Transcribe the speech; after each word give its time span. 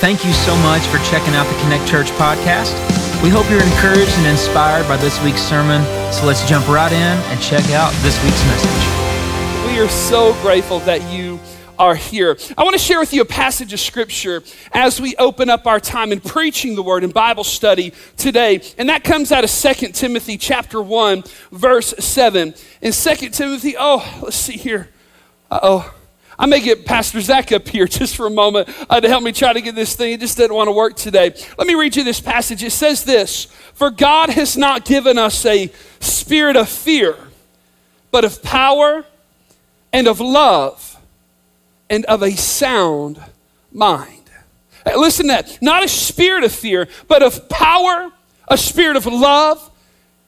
Thank 0.00 0.24
you 0.24 0.32
so 0.32 0.56
much 0.56 0.80
for 0.86 0.96
checking 1.10 1.34
out 1.34 1.46
the 1.46 1.60
Connect 1.60 1.86
Church 1.86 2.06
podcast. 2.12 2.72
We 3.22 3.28
hope 3.28 3.50
you're 3.50 3.62
encouraged 3.62 4.10
and 4.16 4.28
inspired 4.28 4.88
by 4.88 4.96
this 4.96 5.22
week's 5.22 5.42
sermon. 5.42 5.84
So 6.10 6.24
let's 6.24 6.48
jump 6.48 6.66
right 6.68 6.90
in 6.90 6.96
and 6.96 7.38
check 7.42 7.68
out 7.72 7.92
this 8.00 8.16
week's 8.24 8.42
message. 8.46 9.70
We 9.70 9.78
are 9.78 9.90
so 9.90 10.32
grateful 10.40 10.78
that 10.80 11.02
you 11.12 11.38
are 11.78 11.94
here. 11.94 12.38
I 12.56 12.64
want 12.64 12.72
to 12.72 12.78
share 12.78 12.98
with 12.98 13.12
you 13.12 13.20
a 13.20 13.26
passage 13.26 13.74
of 13.74 13.80
scripture 13.80 14.42
as 14.72 15.02
we 15.02 15.16
open 15.16 15.50
up 15.50 15.66
our 15.66 15.78
time 15.78 16.12
in 16.12 16.20
preaching 16.20 16.76
the 16.76 16.82
word 16.82 17.04
in 17.04 17.10
Bible 17.10 17.44
study 17.44 17.92
today. 18.16 18.62
And 18.78 18.88
that 18.88 19.04
comes 19.04 19.30
out 19.30 19.44
of 19.44 19.50
2 19.50 19.88
Timothy 19.88 20.38
chapter 20.38 20.80
1 20.80 21.24
verse 21.52 21.92
7. 21.98 22.54
In 22.80 22.92
2 22.92 23.14
Timothy, 23.28 23.74
oh, 23.78 24.20
let's 24.22 24.36
see 24.36 24.56
here. 24.56 24.88
Uh-oh. 25.50 25.92
I 26.40 26.46
may 26.46 26.60
get 26.60 26.86
Pastor 26.86 27.20
Zach 27.20 27.52
up 27.52 27.68
here 27.68 27.86
just 27.98 28.16
for 28.16 28.26
a 28.26 28.30
moment 28.30 28.70
uh, 28.88 28.98
to 28.98 29.06
help 29.06 29.22
me 29.22 29.30
try 29.30 29.52
to 29.52 29.60
get 29.60 29.74
this 29.74 29.94
thing. 29.94 30.14
It 30.14 30.20
just 30.20 30.38
didn't 30.38 30.56
want 30.56 30.68
to 30.68 30.72
work 30.72 30.96
today. 30.96 31.34
Let 31.58 31.66
me 31.66 31.74
read 31.74 31.94
you 31.94 32.02
this 32.02 32.18
passage. 32.18 32.64
It 32.64 32.70
says 32.70 33.04
this 33.04 33.44
For 33.74 33.90
God 33.90 34.30
has 34.30 34.56
not 34.56 34.86
given 34.86 35.18
us 35.18 35.44
a 35.44 35.70
spirit 36.00 36.56
of 36.56 36.70
fear, 36.70 37.14
but 38.10 38.24
of 38.24 38.42
power 38.42 39.04
and 39.92 40.06
of 40.06 40.18
love 40.18 40.98
and 41.90 42.06
of 42.06 42.22
a 42.22 42.30
sound 42.30 43.22
mind. 43.70 44.30
Uh, 44.86 44.98
listen 44.98 45.26
to 45.26 45.32
that. 45.32 45.60
Not 45.60 45.84
a 45.84 45.88
spirit 45.88 46.42
of 46.42 46.52
fear, 46.52 46.88
but 47.06 47.22
of 47.22 47.50
power, 47.50 48.10
a 48.48 48.56
spirit 48.56 48.96
of 48.96 49.04
love, 49.04 49.70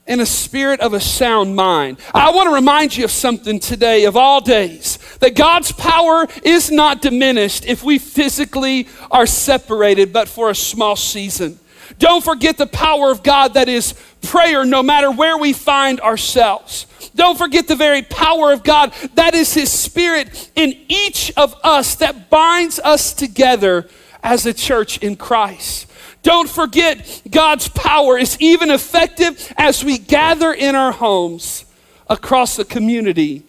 in 0.06 0.20
a 0.20 0.26
spirit 0.26 0.80
of 0.80 0.94
a 0.94 1.00
sound 1.00 1.54
mind. 1.54 1.98
I 2.12 2.30
want 2.32 2.48
to 2.48 2.54
remind 2.54 2.96
you 2.96 3.04
of 3.04 3.10
something 3.10 3.60
today, 3.60 4.04
of 4.04 4.16
all 4.16 4.40
days, 4.40 4.98
that 5.22 5.36
God's 5.36 5.70
power 5.70 6.26
is 6.42 6.72
not 6.72 7.00
diminished 7.00 7.64
if 7.64 7.84
we 7.84 8.00
physically 8.00 8.88
are 9.08 9.24
separated, 9.24 10.12
but 10.12 10.28
for 10.28 10.50
a 10.50 10.54
small 10.54 10.96
season. 10.96 11.60
Don't 12.00 12.24
forget 12.24 12.58
the 12.58 12.66
power 12.66 13.12
of 13.12 13.22
God 13.22 13.54
that 13.54 13.68
is 13.68 13.94
prayer 14.22 14.64
no 14.64 14.82
matter 14.82 15.12
where 15.12 15.38
we 15.38 15.52
find 15.52 16.00
ourselves. 16.00 16.86
Don't 17.14 17.38
forget 17.38 17.68
the 17.68 17.76
very 17.76 18.02
power 18.02 18.52
of 18.52 18.64
God 18.64 18.92
that 19.14 19.32
is 19.32 19.54
His 19.54 19.70
Spirit 19.70 20.50
in 20.56 20.76
each 20.88 21.32
of 21.36 21.54
us 21.62 21.94
that 21.96 22.28
binds 22.28 22.80
us 22.80 23.14
together 23.14 23.88
as 24.24 24.44
a 24.44 24.52
church 24.52 24.98
in 24.98 25.14
Christ. 25.14 25.86
Don't 26.24 26.48
forget, 26.48 27.22
God's 27.30 27.68
power 27.68 28.18
is 28.18 28.36
even 28.40 28.72
effective 28.72 29.52
as 29.56 29.84
we 29.84 29.98
gather 29.98 30.52
in 30.52 30.74
our 30.74 30.90
homes 30.90 31.64
across 32.10 32.56
the 32.56 32.64
community 32.64 33.44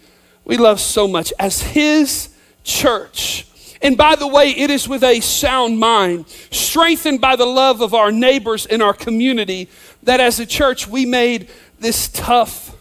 we 0.45 0.57
love 0.57 0.79
so 0.79 1.07
much 1.07 1.33
as 1.39 1.61
His 1.61 2.29
church. 2.63 3.47
And 3.81 3.97
by 3.97 4.15
the 4.15 4.27
way, 4.27 4.51
it 4.51 4.69
is 4.69 4.87
with 4.87 5.03
a 5.03 5.19
sound 5.19 5.77
mind, 5.77 6.27
strengthened 6.51 7.19
by 7.19 7.35
the 7.35 7.45
love 7.45 7.81
of 7.81 7.93
our 7.93 8.11
neighbors 8.11 8.65
in 8.65 8.81
our 8.81 8.93
community, 8.93 9.69
that 10.03 10.21
as 10.21 10.39
a 10.39 10.45
church 10.45 10.87
we 10.87 11.05
made 11.05 11.49
this 11.79 12.07
tough, 12.07 12.75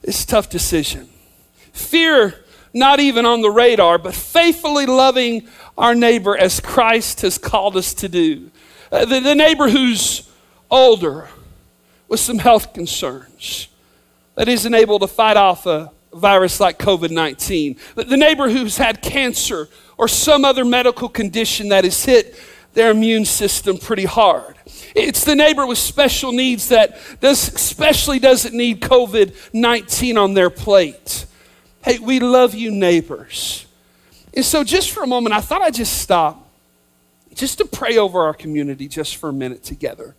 this 0.00 0.24
tough 0.24 0.48
decision. 0.48 1.08
Fear 1.72 2.34
not 2.72 3.00
even 3.00 3.26
on 3.26 3.42
the 3.42 3.50
radar, 3.50 3.98
but 3.98 4.14
faithfully 4.14 4.86
loving 4.86 5.46
our 5.76 5.94
neighbor 5.94 6.36
as 6.36 6.58
Christ 6.58 7.20
has 7.20 7.38
called 7.38 7.76
us 7.76 7.94
to 7.94 8.08
do. 8.08 8.50
Uh, 8.90 9.04
the, 9.04 9.20
the 9.20 9.34
neighbor 9.34 9.68
who's 9.68 10.28
older 10.70 11.28
with 12.08 12.20
some 12.20 12.38
health 12.38 12.72
concerns 12.72 13.68
that 14.34 14.48
isn't 14.48 14.74
able 14.74 14.98
to 14.98 15.06
fight 15.06 15.36
off 15.36 15.66
a 15.66 15.90
virus 16.14 16.60
like 16.60 16.78
COVID 16.78 17.10
19, 17.10 17.76
the, 17.94 18.16
neighbor 18.16 18.48
who's 18.48 18.76
had 18.76 19.02
cancer 19.02 19.68
or 19.96 20.08
some 20.08 20.44
other 20.44 20.64
medical 20.64 21.08
condition 21.08 21.68
that 21.68 21.84
has 21.84 22.04
hit 22.04 22.36
their 22.74 22.90
immune 22.90 23.24
system 23.24 23.78
pretty 23.78 24.04
hard. 24.04 24.56
It's 24.94 25.24
the 25.24 25.34
neighbor 25.34 25.66
with 25.66 25.78
special 25.78 26.32
needs 26.32 26.68
that 26.68 26.98
does, 27.20 27.48
especially 27.48 28.18
doesn't 28.18 28.54
need 28.54 28.80
COVID 28.80 29.34
19 29.52 30.18
on 30.18 30.34
their 30.34 30.50
plate. 30.50 31.26
Hey, 31.82 31.98
we 31.98 32.18
love 32.18 32.54
you, 32.54 32.70
neighbors. 32.70 33.66
And 34.34 34.44
so, 34.44 34.64
just 34.64 34.90
for 34.90 35.02
a 35.04 35.06
moment, 35.06 35.34
I 35.34 35.40
thought 35.40 35.62
I'd 35.62 35.74
just 35.74 35.98
stop 36.00 36.48
just 37.34 37.58
to 37.58 37.64
pray 37.64 37.98
over 37.98 38.22
our 38.22 38.34
community 38.34 38.88
just 38.88 39.16
for 39.16 39.28
a 39.28 39.32
minute 39.32 39.62
together. 39.62 40.14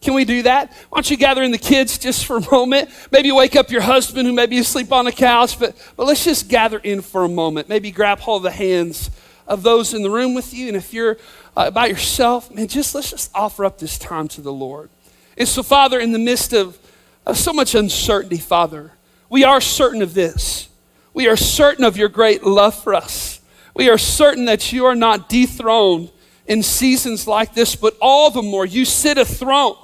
Can 0.00 0.14
we 0.14 0.24
do 0.24 0.42
that? 0.42 0.72
Why 0.90 0.96
don't 0.96 1.10
you 1.10 1.16
gather 1.16 1.42
in 1.42 1.50
the 1.50 1.58
kids 1.58 1.98
just 1.98 2.24
for 2.24 2.36
a 2.36 2.50
moment? 2.50 2.90
Maybe 3.10 3.32
wake 3.32 3.56
up 3.56 3.70
your 3.70 3.80
husband 3.80 4.26
who 4.26 4.32
may 4.32 4.46
be 4.46 4.58
asleep 4.58 4.92
on 4.92 5.06
the 5.06 5.12
couch, 5.12 5.58
but, 5.58 5.76
but 5.96 6.06
let's 6.06 6.24
just 6.24 6.48
gather 6.48 6.78
in 6.78 7.02
for 7.02 7.24
a 7.24 7.28
moment. 7.28 7.68
Maybe 7.68 7.90
grab 7.90 8.20
hold 8.20 8.44
of 8.46 8.52
the 8.52 8.56
hands 8.56 9.10
of 9.46 9.62
those 9.62 9.94
in 9.94 10.02
the 10.02 10.10
room 10.10 10.34
with 10.34 10.54
you. 10.54 10.68
And 10.68 10.76
if 10.76 10.92
you're 10.92 11.16
uh, 11.56 11.70
by 11.72 11.86
yourself, 11.86 12.52
man, 12.52 12.68
just 12.68 12.94
let's 12.94 13.10
just 13.10 13.30
offer 13.34 13.64
up 13.64 13.78
this 13.78 13.98
time 13.98 14.28
to 14.28 14.40
the 14.40 14.52
Lord. 14.52 14.90
And 15.36 15.48
so, 15.48 15.62
Father, 15.62 15.98
in 15.98 16.12
the 16.12 16.18
midst 16.18 16.52
of, 16.52 16.78
of 17.26 17.36
so 17.36 17.52
much 17.52 17.74
uncertainty, 17.74 18.38
Father, 18.38 18.92
we 19.28 19.42
are 19.42 19.60
certain 19.60 20.02
of 20.02 20.14
this. 20.14 20.68
We 21.12 21.26
are 21.26 21.36
certain 21.36 21.84
of 21.84 21.96
your 21.96 22.08
great 22.08 22.44
love 22.44 22.80
for 22.80 22.94
us. 22.94 23.40
We 23.74 23.90
are 23.90 23.98
certain 23.98 24.44
that 24.44 24.72
you 24.72 24.84
are 24.84 24.94
not 24.94 25.28
dethroned 25.28 26.10
in 26.46 26.62
seasons 26.62 27.26
like 27.26 27.54
this, 27.54 27.74
but 27.74 27.96
all 28.00 28.30
the 28.30 28.42
more 28.42 28.64
you 28.64 28.84
sit 28.84 29.18
a 29.18 29.24
throne 29.24 29.76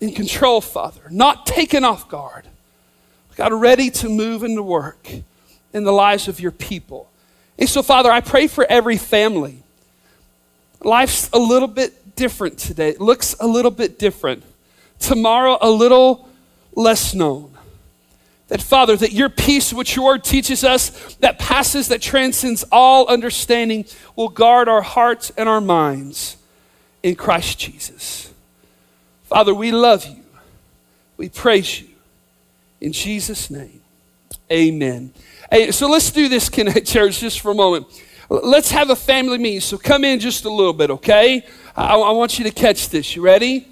in 0.00 0.12
control, 0.12 0.60
Father, 0.60 1.02
not 1.10 1.46
taken 1.46 1.84
off 1.84 2.08
guard. 2.08 2.46
God, 3.36 3.52
ready 3.52 3.90
to 3.90 4.08
move 4.08 4.42
and 4.42 4.56
to 4.56 4.62
work 4.62 5.10
in 5.72 5.84
the 5.84 5.92
lives 5.92 6.26
of 6.26 6.40
your 6.40 6.50
people. 6.50 7.10
And 7.58 7.68
so, 7.68 7.82
Father, 7.82 8.10
I 8.10 8.20
pray 8.20 8.46
for 8.46 8.64
every 8.68 8.96
family. 8.96 9.62
Life's 10.82 11.28
a 11.32 11.38
little 11.38 11.68
bit 11.68 12.16
different 12.16 12.58
today. 12.58 12.90
It 12.90 13.00
looks 13.00 13.36
a 13.38 13.46
little 13.46 13.70
bit 13.70 13.98
different. 13.98 14.42
Tomorrow, 14.98 15.58
a 15.60 15.70
little 15.70 16.28
less 16.74 17.14
known. 17.14 17.52
That, 18.48 18.62
Father, 18.62 18.96
that 18.96 19.12
your 19.12 19.28
peace, 19.28 19.72
which 19.72 19.96
your 19.96 20.04
word 20.04 20.24
teaches 20.24 20.64
us, 20.64 21.14
that 21.16 21.38
passes, 21.38 21.88
that 21.88 22.00
transcends 22.00 22.64
all 22.70 23.06
understanding, 23.08 23.84
will 24.14 24.28
guard 24.28 24.68
our 24.68 24.82
hearts 24.82 25.30
and 25.36 25.48
our 25.48 25.60
minds 25.60 26.36
in 27.02 27.16
Christ 27.16 27.58
Jesus. 27.58 28.32
Father, 29.26 29.54
we 29.54 29.70
love 29.70 30.04
you. 30.06 30.22
We 31.16 31.28
praise 31.28 31.80
you. 31.80 31.88
In 32.80 32.92
Jesus' 32.92 33.50
name, 33.50 33.80
amen. 34.50 35.12
Hey, 35.50 35.70
so 35.70 35.88
let's 35.88 36.10
do 36.10 36.28
this, 36.28 36.48
Connect 36.50 36.86
Church, 36.86 37.20
just 37.20 37.40
for 37.40 37.52
a 37.52 37.54
moment. 37.54 37.86
Let's 38.28 38.70
have 38.72 38.90
a 38.90 38.96
family 38.96 39.38
meeting. 39.38 39.60
So 39.60 39.78
come 39.78 40.04
in 40.04 40.18
just 40.18 40.44
a 40.44 40.50
little 40.50 40.72
bit, 40.72 40.90
okay? 40.90 41.46
I, 41.76 41.96
I 41.96 42.10
want 42.10 42.38
you 42.38 42.44
to 42.44 42.50
catch 42.50 42.88
this. 42.88 43.14
You 43.14 43.22
ready? 43.22 43.68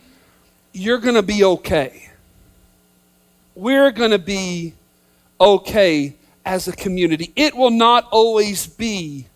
You're 0.73 0.99
going 0.99 1.17
to 1.17 1.23
be 1.23 1.45
okay 1.45 2.05
we're 3.55 3.91
going 3.93 4.11
to 4.11 4.19
be 4.19 4.75
okay 5.41 6.15
as 6.45 6.69
a 6.69 6.73
community. 6.73 7.33
It 7.37 7.57
will 7.57 7.71
not 7.71 8.09
always 8.11 8.67
be 8.67 9.27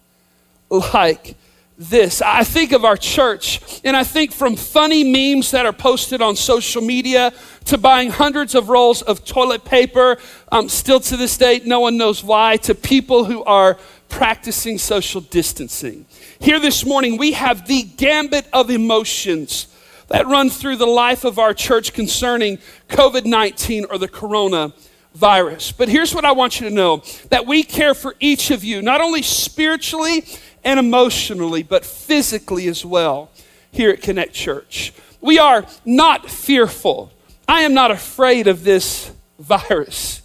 like 0.71 1.37
this. 1.79 2.21
I 2.21 2.43
think 2.43 2.73
of 2.73 2.85
our 2.85 2.97
church, 2.97 3.81
and 3.85 3.97
I 3.97 4.03
think 4.03 4.33
from 4.33 4.57
funny 4.57 5.05
memes 5.05 5.53
that 5.53 5.65
are 5.65 5.73
posted 5.73 6.21
on 6.21 6.35
social 6.35 6.83
media 6.83 7.33
to 7.67 7.79
buying 7.79 8.11
hundreds 8.11 8.57
of 8.57 8.69
rolls 8.69 9.01
of 9.03 9.25
toilet 9.25 9.65
paper, 9.65 10.19
um, 10.51 10.69
still 10.69 10.99
to 11.01 11.17
this 11.17 11.37
day, 11.37 11.61
no 11.65 11.79
one 11.81 11.97
knows 11.97 12.25
why, 12.25 12.57
to 12.59 12.75
people 12.75 13.25
who 13.25 13.45
are 13.45 13.79
practicing 14.09 14.77
social 14.77 15.21
distancing. 15.21 16.05
Here 16.41 16.59
this 16.59 16.85
morning, 16.85 17.17
we 17.17 17.33
have 17.33 17.69
the 17.69 17.83
gambit 17.83 18.49
of 18.53 18.71
emotions 18.71 19.69
that 20.09 20.27
run 20.27 20.51
through 20.51 20.77
the 20.77 20.87
life 20.87 21.25
of 21.25 21.39
our 21.39 21.55
church 21.55 21.93
concerning 21.93 22.59
COVID 22.89 23.25
19 23.25 23.87
or 23.91 23.99
the 23.99 24.09
corona 24.09 24.73
virus. 25.15 25.73
But 25.73 25.89
here's 25.89 26.15
what 26.15 26.25
I 26.25 26.33
want 26.33 26.61
you 26.61 26.69
to 26.69 26.75
know 26.75 27.03
that 27.31 27.47
we 27.47 27.63
care 27.63 27.95
for 27.95 28.15
each 28.21 28.51
of 28.51 28.65
you, 28.65 28.83
not 28.83 29.01
only 29.01 29.23
spiritually 29.23 30.25
and 30.65 30.79
emotionally, 30.79 31.63
but 31.63 31.85
physically 31.85 32.69
as 32.69 32.85
well 32.85 33.31
here 33.71 33.91
at 33.91 34.03
Connect 34.03 34.33
Church. 34.33 34.93
We 35.21 35.39
are 35.39 35.67
not 35.85 36.31
fearful. 36.31 37.13
I 37.47 37.63
am 37.63 37.75
not 37.75 37.91
afraid 37.91 38.47
of 38.47 38.65
this 38.65 39.11
virus. 39.39 40.23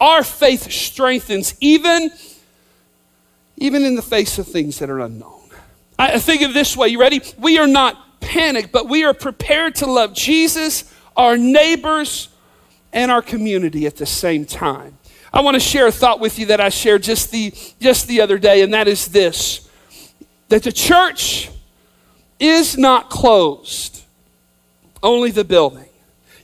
Our 0.00 0.22
faith 0.22 0.70
strengthens 0.70 1.56
even, 1.60 2.10
even 3.56 3.84
in 3.84 3.96
the 3.96 4.02
face 4.02 4.38
of 4.38 4.46
things 4.46 4.78
that 4.78 4.90
are 4.90 5.00
unknown. 5.00 5.34
I 5.98 6.18
think 6.20 6.42
of 6.42 6.54
this 6.54 6.76
way. 6.76 6.88
You 6.88 7.00
ready? 7.00 7.20
We 7.38 7.58
are 7.58 7.66
not 7.66 8.20
panicked, 8.20 8.70
but 8.70 8.88
we 8.88 9.04
are 9.04 9.14
prepared 9.14 9.74
to 9.76 9.86
love 9.86 10.14
Jesus, 10.14 10.92
our 11.16 11.36
neighbors, 11.36 12.28
and 12.92 13.10
our 13.10 13.22
community 13.22 13.86
at 13.86 13.96
the 13.96 14.06
same 14.06 14.44
time. 14.44 14.96
I 15.32 15.40
want 15.40 15.54
to 15.54 15.60
share 15.60 15.88
a 15.88 15.92
thought 15.92 16.20
with 16.20 16.38
you 16.38 16.46
that 16.46 16.60
I 16.60 16.68
shared 16.68 17.02
just 17.02 17.30
the, 17.30 17.52
just 17.80 18.06
the 18.06 18.20
other 18.20 18.38
day, 18.38 18.62
and 18.62 18.72
that 18.74 18.88
is 18.88 19.08
this 19.08 19.67
that 20.48 20.62
the 20.62 20.72
church 20.72 21.50
is 22.38 22.78
not 22.78 23.10
closed, 23.10 24.02
only 25.02 25.30
the 25.30 25.44
building. 25.44 25.88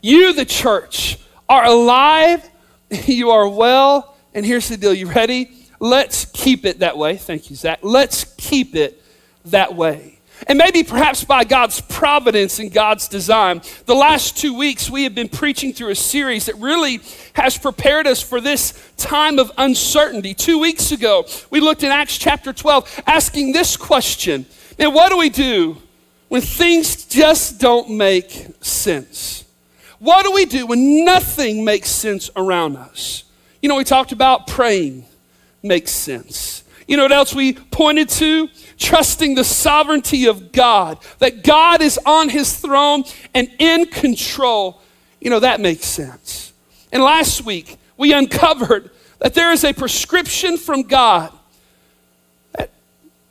You, 0.02 0.32
the 0.32 0.44
church, 0.44 1.18
are 1.48 1.64
alive, 1.64 2.48
you 3.06 3.30
are 3.30 3.48
well, 3.48 4.16
and 4.34 4.44
here's 4.44 4.68
the 4.68 4.76
deal. 4.76 4.92
You 4.92 5.06
ready? 5.06 5.50
Let's 5.80 6.24
keep 6.26 6.64
it 6.64 6.80
that 6.80 6.96
way. 6.96 7.16
Thank 7.16 7.50
you, 7.50 7.56
Zach. 7.56 7.80
Let's 7.82 8.24
keep 8.36 8.74
it 8.74 9.02
that 9.46 9.74
way. 9.74 10.13
And 10.46 10.58
maybe 10.58 10.82
perhaps 10.82 11.24
by 11.24 11.44
God's 11.44 11.80
providence 11.80 12.58
and 12.58 12.72
God's 12.72 13.08
design, 13.08 13.62
the 13.86 13.94
last 13.94 14.36
two 14.36 14.56
weeks 14.56 14.90
we 14.90 15.04
have 15.04 15.14
been 15.14 15.28
preaching 15.28 15.72
through 15.72 15.90
a 15.90 15.94
series 15.94 16.46
that 16.46 16.56
really 16.56 17.00
has 17.34 17.56
prepared 17.56 18.06
us 18.06 18.22
for 18.22 18.40
this 18.40 18.92
time 18.96 19.38
of 19.38 19.50
uncertainty. 19.56 20.34
Two 20.34 20.58
weeks 20.58 20.92
ago, 20.92 21.26
we 21.50 21.60
looked 21.60 21.82
in 21.82 21.90
Acts 21.90 22.18
chapter 22.18 22.52
12 22.52 23.02
asking 23.06 23.52
this 23.52 23.76
question 23.76 24.44
And 24.78 24.94
what 24.94 25.10
do 25.10 25.18
we 25.18 25.30
do 25.30 25.78
when 26.28 26.42
things 26.42 27.04
just 27.04 27.58
don't 27.58 27.90
make 27.90 28.48
sense? 28.60 29.44
What 29.98 30.24
do 30.24 30.32
we 30.32 30.44
do 30.44 30.66
when 30.66 31.04
nothing 31.04 31.64
makes 31.64 31.88
sense 31.88 32.28
around 32.36 32.76
us? 32.76 33.24
You 33.62 33.70
know, 33.70 33.76
we 33.76 33.84
talked 33.84 34.12
about 34.12 34.46
praying 34.46 35.06
makes 35.62 35.92
sense. 35.92 36.63
You 36.86 36.96
know 36.96 37.04
what 37.04 37.12
else 37.12 37.34
we 37.34 37.54
pointed 37.54 38.08
to? 38.10 38.48
Trusting 38.78 39.34
the 39.34 39.44
sovereignty 39.44 40.26
of 40.26 40.52
God, 40.52 40.98
that 41.18 41.42
God 41.42 41.80
is 41.80 41.98
on 42.04 42.28
his 42.28 42.56
throne 42.56 43.04
and 43.32 43.50
in 43.58 43.86
control. 43.86 44.80
You 45.20 45.30
know, 45.30 45.40
that 45.40 45.60
makes 45.60 45.86
sense. 45.86 46.52
And 46.92 47.02
last 47.02 47.44
week, 47.44 47.78
we 47.96 48.12
uncovered 48.12 48.90
that 49.18 49.34
there 49.34 49.52
is 49.52 49.64
a 49.64 49.72
prescription 49.72 50.58
from 50.58 50.82
God 50.82 51.32
that 52.52 52.70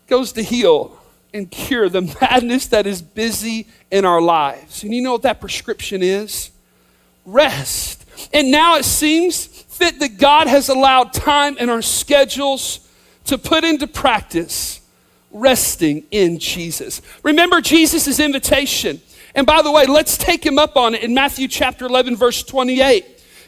goes 0.08 0.32
to 0.34 0.42
heal 0.42 0.98
and 1.34 1.50
cure 1.50 1.90
the 1.90 2.02
madness 2.22 2.68
that 2.68 2.88
is 2.88 3.02
busy 3.02 3.68
in 3.92 4.06
our 4.06 4.22
lives. 4.22 4.84
And 4.84 4.94
you 4.94 5.02
know 5.02 5.14
what 5.14 5.24
that 5.24 5.40
prescription 5.40 6.02
is? 6.02 6.52
Rest. 7.26 8.06
And 8.34 8.52
now 8.52 8.78
it 8.78 8.86
seems 8.86 9.46
fit 9.46 10.00
that 10.00 10.18
God 10.18 10.48
has 10.48 10.70
allowed 10.70 11.14
time 11.14 11.58
in 11.58 11.70
our 11.70 11.82
schedules 11.82 12.88
to 13.26 13.38
put 13.38 13.64
into 13.64 13.88
practice 13.88 14.82
resting 15.32 16.06
in 16.12 16.40
Jesus. 16.40 17.02
Remember 17.24 17.62
Jesus' 17.62 18.20
invitation. 18.20 19.02
And 19.36 19.48
by 19.48 19.62
the 19.62 19.72
way, 19.72 19.86
let's 19.86 20.18
take 20.18 20.46
him 20.46 20.60
up 20.60 20.78
on 20.78 20.94
it 20.96 21.04
in 21.04 21.14
Matthew 21.14 21.48
chapter 21.48 21.86
11, 21.86 22.16
verse 22.16 22.44
28. 22.44 23.06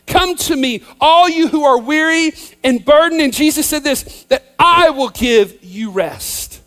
Come 0.08 0.36
to 0.36 0.56
me, 0.56 0.84
all 1.00 1.28
you 1.30 1.48
who 1.48 1.64
are 1.64 1.80
weary 1.80 2.34
and 2.64 2.84
burdened. 2.84 3.22
And 3.22 3.34
Jesus 3.34 3.68
said 3.68 3.84
this, 3.84 4.24
that 4.26 4.56
I 4.60 4.90
will 4.90 5.10
give 5.10 5.64
you 5.64 5.92
rest. 5.92 6.62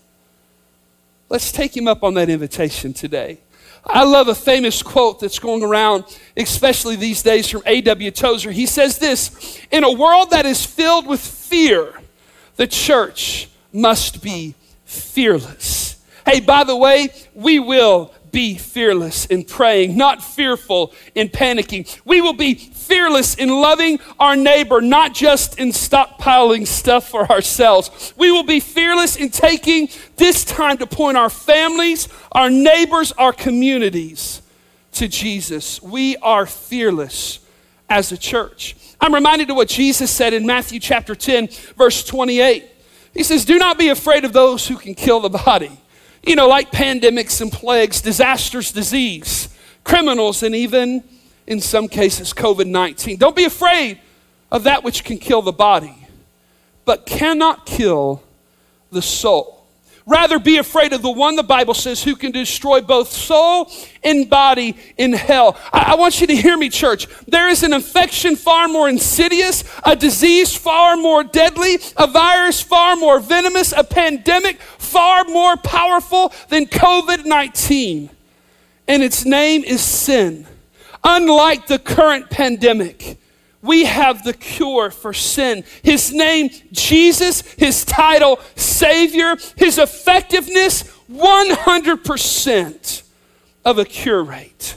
Let's 1.28 1.52
take 1.52 1.76
him 1.76 1.86
up 1.86 2.02
on 2.02 2.14
that 2.14 2.30
invitation 2.30 2.92
today. 2.92 3.38
I 3.84 4.04
love 4.04 4.28
a 4.28 4.34
famous 4.34 4.82
quote 4.82 5.20
that's 5.20 5.38
going 5.38 5.62
around, 5.62 6.04
especially 6.36 6.96
these 6.96 7.22
days 7.22 7.48
from 7.48 7.62
A.W. 7.64 8.10
Tozer. 8.10 8.50
He 8.50 8.66
says 8.66 8.98
this 8.98 9.60
In 9.70 9.84
a 9.84 9.92
world 9.92 10.30
that 10.30 10.46
is 10.46 10.64
filled 10.64 11.06
with 11.06 11.20
fear, 11.20 11.94
the 12.58 12.66
church 12.66 13.48
must 13.72 14.22
be 14.22 14.54
fearless. 14.84 16.04
Hey, 16.26 16.40
by 16.40 16.64
the 16.64 16.76
way, 16.76 17.08
we 17.32 17.58
will 17.58 18.12
be 18.32 18.56
fearless 18.58 19.26
in 19.26 19.44
praying, 19.44 19.96
not 19.96 20.22
fearful 20.22 20.92
in 21.14 21.28
panicking. 21.28 21.88
We 22.04 22.20
will 22.20 22.34
be 22.34 22.54
fearless 22.54 23.36
in 23.36 23.48
loving 23.48 24.00
our 24.18 24.36
neighbor, 24.36 24.80
not 24.80 25.14
just 25.14 25.58
in 25.58 25.68
stockpiling 25.68 26.66
stuff 26.66 27.08
for 27.08 27.30
ourselves. 27.30 28.12
We 28.16 28.32
will 28.32 28.42
be 28.42 28.60
fearless 28.60 29.16
in 29.16 29.30
taking 29.30 29.88
this 30.16 30.44
time 30.44 30.78
to 30.78 30.86
point 30.86 31.16
our 31.16 31.30
families, 31.30 32.08
our 32.32 32.50
neighbors, 32.50 33.12
our 33.12 33.32
communities 33.32 34.42
to 34.92 35.06
Jesus. 35.06 35.80
We 35.80 36.16
are 36.16 36.44
fearless 36.44 37.38
as 37.88 38.12
a 38.12 38.16
church. 38.16 38.76
I'm 39.00 39.14
reminded 39.14 39.50
of 39.50 39.56
what 39.56 39.68
Jesus 39.68 40.10
said 40.10 40.34
in 40.34 40.46
Matthew 40.46 40.80
chapter 40.80 41.14
10, 41.14 41.48
verse 41.76 42.04
28. 42.04 42.64
He 43.14 43.22
says, 43.22 43.44
Do 43.44 43.58
not 43.58 43.78
be 43.78 43.88
afraid 43.88 44.24
of 44.24 44.32
those 44.32 44.66
who 44.66 44.76
can 44.76 44.94
kill 44.94 45.20
the 45.20 45.30
body 45.30 45.78
you 46.28 46.36
know, 46.36 46.48
like 46.48 46.70
pandemics 46.70 47.40
and 47.40 47.50
plagues, 47.50 48.00
disasters, 48.00 48.72
disease, 48.72 49.48
criminals, 49.84 50.42
and 50.42 50.54
even 50.54 51.02
in 51.46 51.60
some 51.60 51.88
cases, 51.88 52.32
COVID 52.32 52.66
19. 52.66 53.16
Don't 53.16 53.36
be 53.36 53.44
afraid 53.44 53.98
of 54.50 54.64
that 54.64 54.84
which 54.84 55.04
can 55.04 55.18
kill 55.18 55.42
the 55.42 55.52
body, 55.52 56.06
but 56.84 57.06
cannot 57.06 57.66
kill 57.66 58.22
the 58.90 59.02
soul. 59.02 59.57
Rather, 60.08 60.38
be 60.38 60.56
afraid 60.56 60.94
of 60.94 61.02
the 61.02 61.10
one, 61.10 61.36
the 61.36 61.42
Bible 61.42 61.74
says, 61.74 62.02
who 62.02 62.16
can 62.16 62.32
destroy 62.32 62.80
both 62.80 63.12
soul 63.12 63.70
and 64.02 64.28
body 64.30 64.74
in 64.96 65.12
hell. 65.12 65.54
I, 65.70 65.92
I, 65.92 65.94
want 65.96 66.22
you 66.22 66.26
to 66.28 66.34
hear 66.34 66.56
me, 66.56 66.70
church. 66.70 67.06
There 67.26 67.48
is 67.48 67.62
an 67.62 67.74
infection 67.74 68.34
far 68.34 68.68
more 68.68 68.88
insidious, 68.88 69.64
a 69.84 69.94
disease 69.94 70.56
far 70.56 70.96
more 70.96 71.24
deadly, 71.24 71.78
a 71.98 72.06
virus 72.06 72.62
far 72.62 72.96
more 72.96 73.20
venomous, 73.20 73.72
a 73.76 73.84
pandemic 73.84 74.62
far 74.62 75.24
more 75.24 75.58
powerful 75.58 76.32
than 76.48 76.64
COVID 76.64 77.26
19. 77.26 78.08
And 78.88 79.02
its 79.02 79.26
name 79.26 79.62
is 79.62 79.82
sin. 79.82 80.46
Unlike 81.04 81.66
the 81.66 81.78
current 81.78 82.30
pandemic, 82.30 83.07
we 83.62 83.84
have 83.84 84.22
the 84.24 84.32
cure 84.32 84.90
for 84.90 85.12
sin. 85.12 85.64
His 85.82 86.12
name, 86.12 86.50
Jesus, 86.72 87.40
his 87.52 87.84
title, 87.84 88.40
Savior, 88.54 89.36
his 89.56 89.78
effectiveness, 89.78 90.84
100% 91.10 93.02
of 93.64 93.78
a 93.78 93.84
cure 93.84 94.22
rate. 94.22 94.76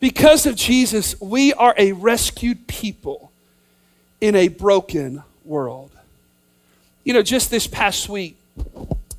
Because 0.00 0.46
of 0.46 0.56
Jesus, 0.56 1.20
we 1.20 1.52
are 1.54 1.74
a 1.76 1.92
rescued 1.92 2.66
people 2.66 3.30
in 4.20 4.34
a 4.34 4.48
broken 4.48 5.22
world. 5.44 5.90
You 7.04 7.12
know, 7.12 7.22
just 7.22 7.50
this 7.50 7.66
past 7.66 8.08
week, 8.08 8.36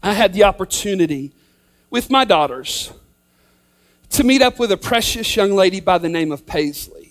I 0.01 0.13
had 0.13 0.33
the 0.33 0.43
opportunity 0.43 1.31
with 1.89 2.09
my 2.09 2.25
daughters 2.25 2.91
to 4.11 4.23
meet 4.23 4.41
up 4.41 4.59
with 4.59 4.71
a 4.71 4.77
precious 4.77 5.35
young 5.35 5.51
lady 5.51 5.79
by 5.79 5.97
the 5.97 6.09
name 6.09 6.31
of 6.31 6.45
Paisley. 6.45 7.06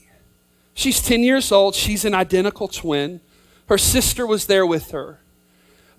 She's 0.77 1.01
10 1.01 1.25
years 1.25 1.51
old. 1.51 1.75
She's 1.75 2.05
an 2.05 2.15
identical 2.15 2.69
twin. 2.69 3.23
Her 3.67 3.79
sister 3.79 4.27
was 4.27 4.47
there 4.47 4.67
with 4.67 4.91
her. 4.91 5.19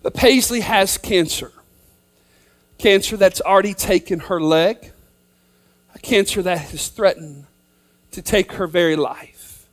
But 0.03 0.13
Paisley 0.13 0.61
has 0.61 0.97
cancer 0.97 1.51
cancer 2.77 3.17
that's 3.17 3.41
already 3.41 3.73
taken 3.73 4.19
her 4.19 4.39
leg, 4.39 4.91
a 5.95 5.99
cancer 5.99 6.43
that 6.43 6.59
has 6.59 6.89
threatened 6.89 7.45
to 8.11 8.21
take 8.21 8.51
her 8.51 8.67
very 8.67 8.95
life. 8.95 9.65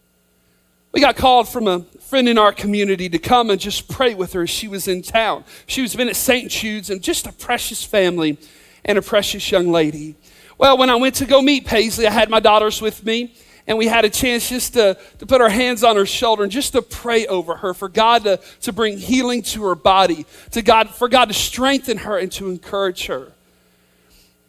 We 0.90 1.02
got 1.02 1.14
called 1.14 1.46
from 1.46 1.68
a 1.68 1.80
friend 2.00 2.26
in 2.30 2.38
our 2.38 2.50
community 2.50 3.10
to 3.10 3.18
come 3.18 3.50
and 3.50 3.60
just 3.60 3.88
pray 3.88 4.14
with 4.14 4.32
her. 4.32 4.46
She 4.46 4.68
was 4.68 4.88
in 4.88 5.02
town. 5.02 5.44
She 5.66 5.82
was 5.82 5.94
been 5.94 6.08
at 6.08 6.16
St. 6.16 6.50
Jude's 6.50 6.88
and 6.88 7.02
just 7.02 7.26
a 7.26 7.32
precious 7.32 7.84
family 7.84 8.38
and 8.86 8.96
a 8.96 9.02
precious 9.02 9.50
young 9.50 9.70
lady. 9.70 10.14
Well, 10.56 10.78
when 10.78 10.88
I 10.88 10.96
went 10.96 11.16
to 11.16 11.26
go 11.26 11.42
meet 11.42 11.66
Paisley, 11.66 12.06
I 12.06 12.10
had 12.10 12.30
my 12.30 12.40
daughters 12.40 12.80
with 12.80 13.04
me 13.04 13.34
and 13.66 13.78
we 13.78 13.86
had 13.86 14.04
a 14.04 14.10
chance 14.10 14.48
just 14.48 14.74
to, 14.74 14.98
to 15.18 15.26
put 15.26 15.40
our 15.40 15.48
hands 15.48 15.82
on 15.82 15.96
her 15.96 16.04
shoulder 16.04 16.42
and 16.42 16.52
just 16.52 16.72
to 16.72 16.82
pray 16.82 17.26
over 17.26 17.56
her 17.56 17.72
for 17.72 17.88
God 17.88 18.24
to, 18.24 18.38
to 18.62 18.72
bring 18.72 18.98
healing 18.98 19.42
to 19.42 19.64
her 19.64 19.74
body, 19.74 20.26
to 20.50 20.60
God, 20.60 20.90
for 20.90 21.08
God 21.08 21.26
to 21.26 21.34
strengthen 21.34 21.98
her 21.98 22.18
and 22.18 22.30
to 22.32 22.48
encourage 22.48 23.06
her. 23.06 23.32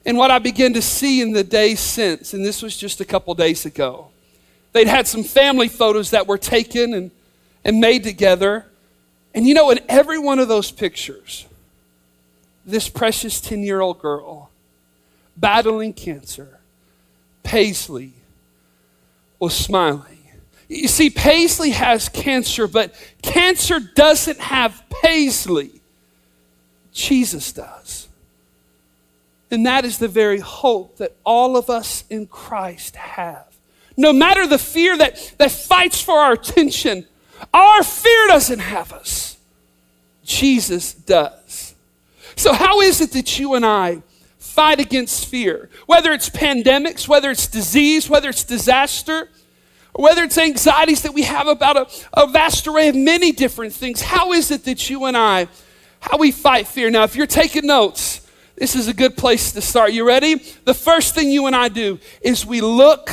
And 0.05 0.17
what 0.17 0.31
I 0.31 0.39
began 0.39 0.73
to 0.73 0.81
see 0.81 1.21
in 1.21 1.31
the 1.31 1.43
days 1.43 1.79
since, 1.79 2.33
and 2.33 2.45
this 2.45 2.61
was 2.61 2.75
just 2.75 2.99
a 2.99 3.05
couple 3.05 3.33
days 3.35 3.65
ago, 3.65 4.09
they'd 4.73 4.87
had 4.87 5.07
some 5.07 5.23
family 5.23 5.69
photos 5.69 6.11
that 6.11 6.27
were 6.27 6.37
taken 6.37 6.93
and, 6.93 7.11
and 7.63 7.79
made 7.79 8.03
together. 8.03 8.65
And 9.33 9.47
you 9.47 9.53
know, 9.53 9.71
in 9.71 9.79
every 9.87 10.19
one 10.19 10.39
of 10.39 10.49
those 10.49 10.71
pictures, 10.71 11.45
this 12.65 12.89
precious 12.89 13.39
10 13.39 13.63
year 13.63 13.79
old 13.79 13.99
girl 13.99 14.49
battling 15.37 15.93
cancer, 15.93 16.59
Paisley, 17.43 18.13
was 19.39 19.55
smiling. 19.55 20.15
You 20.67 20.87
see, 20.87 21.09
Paisley 21.09 21.71
has 21.71 22.09
cancer, 22.09 22.67
but 22.67 22.93
cancer 23.21 23.79
doesn't 23.79 24.39
have 24.39 24.83
Paisley. 24.89 25.81
Jesus 26.91 27.51
does. 27.51 28.07
And 29.51 29.65
that 29.65 29.85
is 29.85 29.99
the 29.99 30.07
very 30.07 30.39
hope 30.39 30.97
that 30.97 31.15
all 31.23 31.55
of 31.55 31.69
us 31.69 32.03
in 32.09 32.25
Christ 32.25 32.95
have. 32.95 33.55
No 33.95 34.11
matter 34.11 34.47
the 34.47 34.57
fear 34.57 34.97
that, 34.97 35.33
that 35.37 35.51
fights 35.51 36.01
for 36.01 36.15
our 36.15 36.33
attention, 36.33 37.05
our 37.53 37.83
fear 37.83 38.27
doesn't 38.27 38.59
have 38.59 38.91
us. 38.91 39.37
Jesus 40.23 40.93
does. 40.93 41.75
So, 42.35 42.51
how 42.51 42.81
is 42.81 42.99
it 42.99 43.11
that 43.11 43.39
you 43.39 43.53
and 43.53 43.65
I 43.65 44.01
fight 44.55 44.79
against 44.79 45.25
fear. 45.25 45.69
Whether 45.85 46.13
it's 46.13 46.29
pandemics, 46.29 47.09
whether 47.09 47.29
it's 47.29 47.45
disease, 47.45 48.09
whether 48.09 48.29
it's 48.29 48.45
disaster, 48.45 49.29
or 49.93 50.03
whether 50.03 50.23
it's 50.23 50.37
anxieties 50.37 51.01
that 51.01 51.13
we 51.13 51.23
have 51.23 51.47
about 51.47 51.75
a, 51.75 51.87
a 52.13 52.27
vast 52.27 52.65
array 52.65 52.87
of 52.87 52.95
many 52.95 53.33
different 53.33 53.73
things. 53.73 54.01
How 54.01 54.31
is 54.31 54.51
it 54.51 54.63
that 54.63 54.89
you 54.89 55.05
and 55.05 55.17
I, 55.17 55.49
how 55.99 56.17
we 56.17 56.31
fight 56.31 56.67
fear? 56.67 56.89
Now, 56.89 57.03
if 57.03 57.17
you're 57.17 57.27
taking 57.27 57.67
notes, 57.67 58.25
this 58.55 58.77
is 58.77 58.87
a 58.87 58.93
good 58.93 59.17
place 59.17 59.51
to 59.51 59.61
start. 59.61 59.91
You 59.91 60.07
ready? 60.07 60.35
The 60.63 60.73
first 60.73 61.15
thing 61.15 61.29
you 61.29 61.47
and 61.47 61.55
I 61.55 61.67
do 61.67 61.99
is 62.21 62.45
we 62.45 62.61
look 62.61 63.09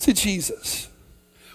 to 0.00 0.12
Jesus. 0.12 0.88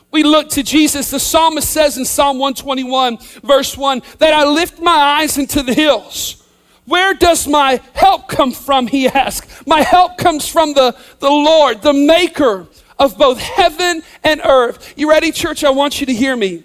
We 0.09 0.23
look 0.23 0.51
to 0.51 0.63
Jesus. 0.63 1.11
The 1.11 1.19
psalmist 1.19 1.69
says 1.69 1.97
in 1.97 2.05
Psalm 2.05 2.39
121, 2.39 3.17
verse 3.43 3.77
1, 3.77 4.01
that 4.19 4.33
I 4.33 4.45
lift 4.45 4.79
my 4.79 5.19
eyes 5.19 5.37
into 5.37 5.61
the 5.61 5.73
hills. 5.73 6.41
Where 6.85 7.13
does 7.13 7.47
my 7.47 7.81
help 7.93 8.27
come 8.27 8.51
from? 8.51 8.87
He 8.87 9.07
asked. 9.07 9.67
My 9.67 9.81
help 9.81 10.17
comes 10.17 10.47
from 10.47 10.73
the, 10.73 10.95
the 11.19 11.29
Lord, 11.29 11.81
the 11.81 11.93
maker 11.93 12.67
of 12.99 13.17
both 13.17 13.39
heaven 13.39 14.03
and 14.23 14.41
earth. 14.43 14.93
You 14.95 15.09
ready, 15.09 15.31
church? 15.31 15.63
I 15.63 15.71
want 15.71 15.99
you 15.99 16.05
to 16.05 16.13
hear 16.13 16.35
me. 16.35 16.63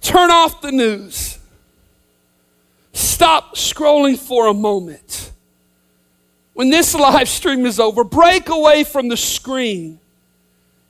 Turn 0.00 0.30
off 0.30 0.60
the 0.60 0.72
news. 0.72 1.38
Stop 2.92 3.56
scrolling 3.56 4.16
for 4.16 4.46
a 4.46 4.54
moment. 4.54 5.32
When 6.54 6.70
this 6.70 6.94
live 6.94 7.28
stream 7.28 7.66
is 7.66 7.78
over, 7.78 8.02
break 8.02 8.48
away 8.48 8.84
from 8.84 9.08
the 9.08 9.16
screen 9.16 10.00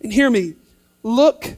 and 0.01 0.13
hear 0.13 0.31
me. 0.31 0.55
Look 1.03 1.57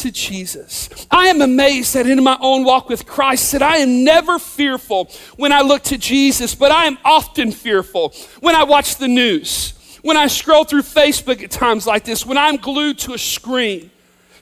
to 0.00 0.10
Jesus. 0.10 0.88
I 1.10 1.26
am 1.26 1.40
amazed 1.40 1.94
that 1.94 2.06
in 2.06 2.22
my 2.22 2.38
own 2.40 2.64
walk 2.64 2.88
with 2.88 3.06
Christ 3.06 3.52
that 3.52 3.62
I 3.62 3.78
am 3.78 4.04
never 4.04 4.38
fearful 4.38 5.10
when 5.36 5.52
I 5.52 5.60
look 5.60 5.82
to 5.84 5.98
Jesus, 5.98 6.54
but 6.54 6.70
I 6.70 6.86
am 6.86 6.98
often 7.04 7.52
fearful 7.52 8.14
when 8.40 8.54
I 8.54 8.64
watch 8.64 8.96
the 8.96 9.08
news, 9.08 9.98
when 10.02 10.16
I 10.16 10.26
scroll 10.26 10.64
through 10.64 10.82
Facebook 10.82 11.42
at 11.42 11.50
times 11.50 11.86
like 11.86 12.04
this, 12.04 12.26
when 12.26 12.38
I'm 12.38 12.56
glued 12.56 12.98
to 13.00 13.14
a 13.14 13.18
screen. 13.18 13.90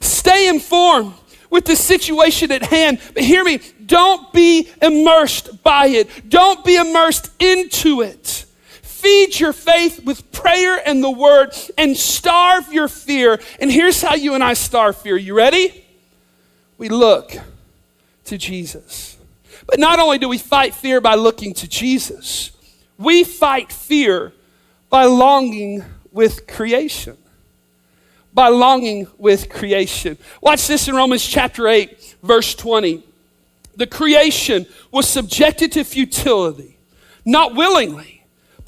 Stay 0.00 0.49
informed 0.49 1.15
with 1.50 1.65
the 1.65 1.77
situation 1.77 2.53
at 2.53 2.62
hand, 2.62 3.00
but 3.15 3.23
hear 3.23 3.43
me, 3.43 3.61
don't 3.87 4.33
be 4.33 4.69
immersed 4.83 5.62
by 5.62 5.87
it. 5.87 6.29
Don't 6.29 6.65
be 6.65 6.77
immersed 6.77 7.31
into 7.41 8.03
it. 8.03 8.45
Feed 8.99 9.38
your 9.38 9.52
faith 9.52 10.05
with 10.05 10.33
prayer 10.33 10.83
and 10.85 11.05
the 11.05 11.11
word 11.11 11.55
and 11.78 11.97
starve 11.97 12.73
your 12.73 12.88
fear. 12.88 13.38
And 13.61 13.71
here's 13.71 14.02
how 14.02 14.17
you 14.17 14.35
and 14.35 14.43
I 14.43 14.55
starve 14.55 14.97
fear. 14.97 15.17
You 15.17 15.35
ready? 15.35 15.85
We 16.78 16.88
look 16.88 17.31
to 18.25 18.37
Jesus. 18.37 19.17
But 19.69 19.78
not 19.78 20.00
only 20.00 20.19
do 20.19 20.28
we 20.28 20.37
fight 20.37 20.75
fear 20.75 21.00
by 21.00 21.14
looking 21.14 21.55
to 21.55 21.69
Jesus, 21.69 22.50
we 22.99 23.23
fight 23.23 23.71
fear 23.71 24.33
by 24.90 25.05
longing 25.05 25.85
with 26.11 26.49
creation. 26.49 27.17
By 28.35 28.49
longing 28.49 29.07
with 29.17 29.49
creation. 29.49 30.19
Watch 30.43 30.67
this 30.67 30.88
in 30.88 30.97
Romans 30.97 31.25
chapter 31.25 31.69
8, 31.69 32.17
verse 32.25 32.52
20. 32.57 33.05
The 33.76 33.87
creation 33.87 34.67
was 34.90 35.09
subjected 35.09 35.71
to 35.73 35.85
futility, 35.85 36.76
not 37.25 37.55
willingly 37.55 38.18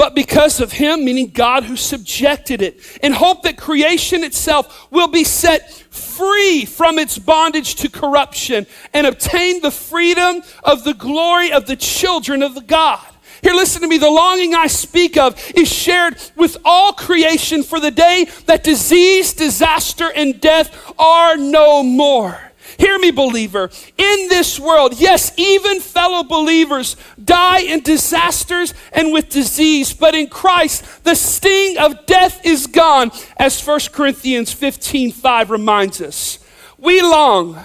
but 0.00 0.14
because 0.14 0.61
of 0.61 0.73
him, 0.73 1.04
meaning 1.04 1.28
God 1.28 1.64
who 1.64 1.76
subjected 1.76 2.62
it, 2.62 2.80
in 3.02 3.12
hope 3.12 3.42
that 3.42 3.59
creation 3.59 4.25
itself 4.25 4.90
will 4.90 5.09
be 5.09 5.25
set 5.25 5.71
free 5.71 6.64
from 6.64 6.99
its 6.99 7.19
bondage 7.19 7.75
to 7.75 7.90
corruption 7.90 8.66
and 8.95 9.07
obtain 9.07 9.61
the 9.61 9.71
freedom 9.71 10.40
of 10.64 10.85
the 10.85 10.95
glory 10.95 11.52
of 11.52 11.66
the 11.66 11.76
children 11.76 12.42
of 12.42 12.54
the 12.54 12.62
God. 12.62 13.04
Here, 13.42 13.52
listen 13.52 13.83
to 13.83 13.88
me. 13.88 13.99
The 13.99 14.11
longing 14.11 14.54
I 14.54 14.69
speak 14.69 15.19
of 15.19 15.38
is 15.54 15.71
shared 15.71 16.16
with 16.35 16.57
all 16.64 16.95
creation 16.95 17.62
for 17.62 17.78
the 17.78 17.90
day 17.90 18.26
that 18.47 18.64
disease, 18.64 19.35
disaster, 19.35 20.11
and 20.16 20.40
death 20.40 20.95
are 20.99 21.37
no 21.37 21.83
more. 21.83 22.50
Hear 22.80 22.99
me, 22.99 23.10
believer. 23.10 23.70
In 23.99 24.28
this 24.28 24.58
world, 24.58 24.99
yes, 24.99 25.32
even 25.37 25.80
fellow 25.80 26.22
believers 26.22 26.96
die 27.22 27.60
in 27.60 27.80
disasters 27.80 28.72
and 28.90 29.12
with 29.12 29.28
disease, 29.28 29.92
but 29.92 30.14
in 30.14 30.28
Christ, 30.28 31.04
the 31.04 31.14
sting 31.14 31.76
of 31.76 32.06
death 32.06 32.40
is 32.42 32.66
gone, 32.66 33.12
as 33.37 33.62
1 33.62 33.80
Corinthians 33.92 34.50
15 34.54 35.12
5 35.12 35.50
reminds 35.50 36.00
us. 36.00 36.38
We 36.78 37.02
long 37.02 37.58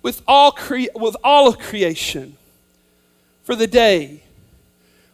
with 0.00 0.22
all, 0.26 0.50
cre- 0.50 0.94
with 0.94 1.18
all 1.22 1.46
of 1.46 1.58
creation 1.58 2.38
for 3.44 3.54
the 3.54 3.66
day 3.66 4.22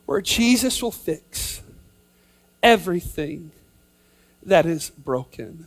where 0.07 0.21
Jesus 0.21 0.81
will 0.81 0.93
fix 0.93 1.61
everything 2.63 3.51
that 4.45 4.65
is 4.65 4.91
broken. 4.91 5.67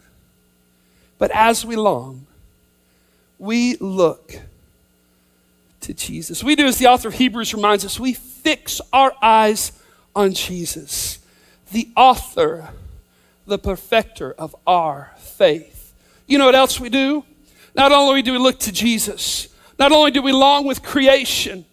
But 1.17 1.31
as 1.31 1.65
we 1.65 1.75
long, 1.75 2.27
we 3.37 3.75
look 3.77 4.39
to 5.81 5.93
Jesus. 5.93 6.43
We 6.43 6.55
do 6.55 6.65
as 6.65 6.77
the 6.77 6.87
author 6.87 7.09
of 7.09 7.15
Hebrews 7.15 7.53
reminds 7.53 7.85
us, 7.85 7.99
we 7.99 8.13
fix 8.13 8.81
our 8.91 9.13
eyes 9.21 9.71
on 10.15 10.33
Jesus, 10.33 11.19
the 11.71 11.89
author, 11.95 12.69
the 13.45 13.59
perfecter 13.59 14.33
of 14.33 14.55
our 14.65 15.11
faith. 15.17 15.93
You 16.27 16.37
know 16.37 16.45
what 16.45 16.55
else 16.55 16.79
we 16.79 16.89
do? 16.89 17.23
Not 17.75 17.91
only 17.91 18.21
do 18.21 18.31
we 18.31 18.37
look 18.39 18.59
to 18.61 18.71
Jesus, 18.71 19.49
not 19.77 19.91
only 19.91 20.11
do 20.11 20.21
we 20.21 20.31
long 20.31 20.65
with 20.65 20.81
creation, 20.81 21.65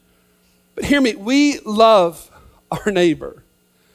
but 0.75 0.85
hear 0.85 1.01
me, 1.01 1.15
we 1.15 1.61
love 1.61 2.31
our 2.71 2.91
neighbor. 2.91 3.43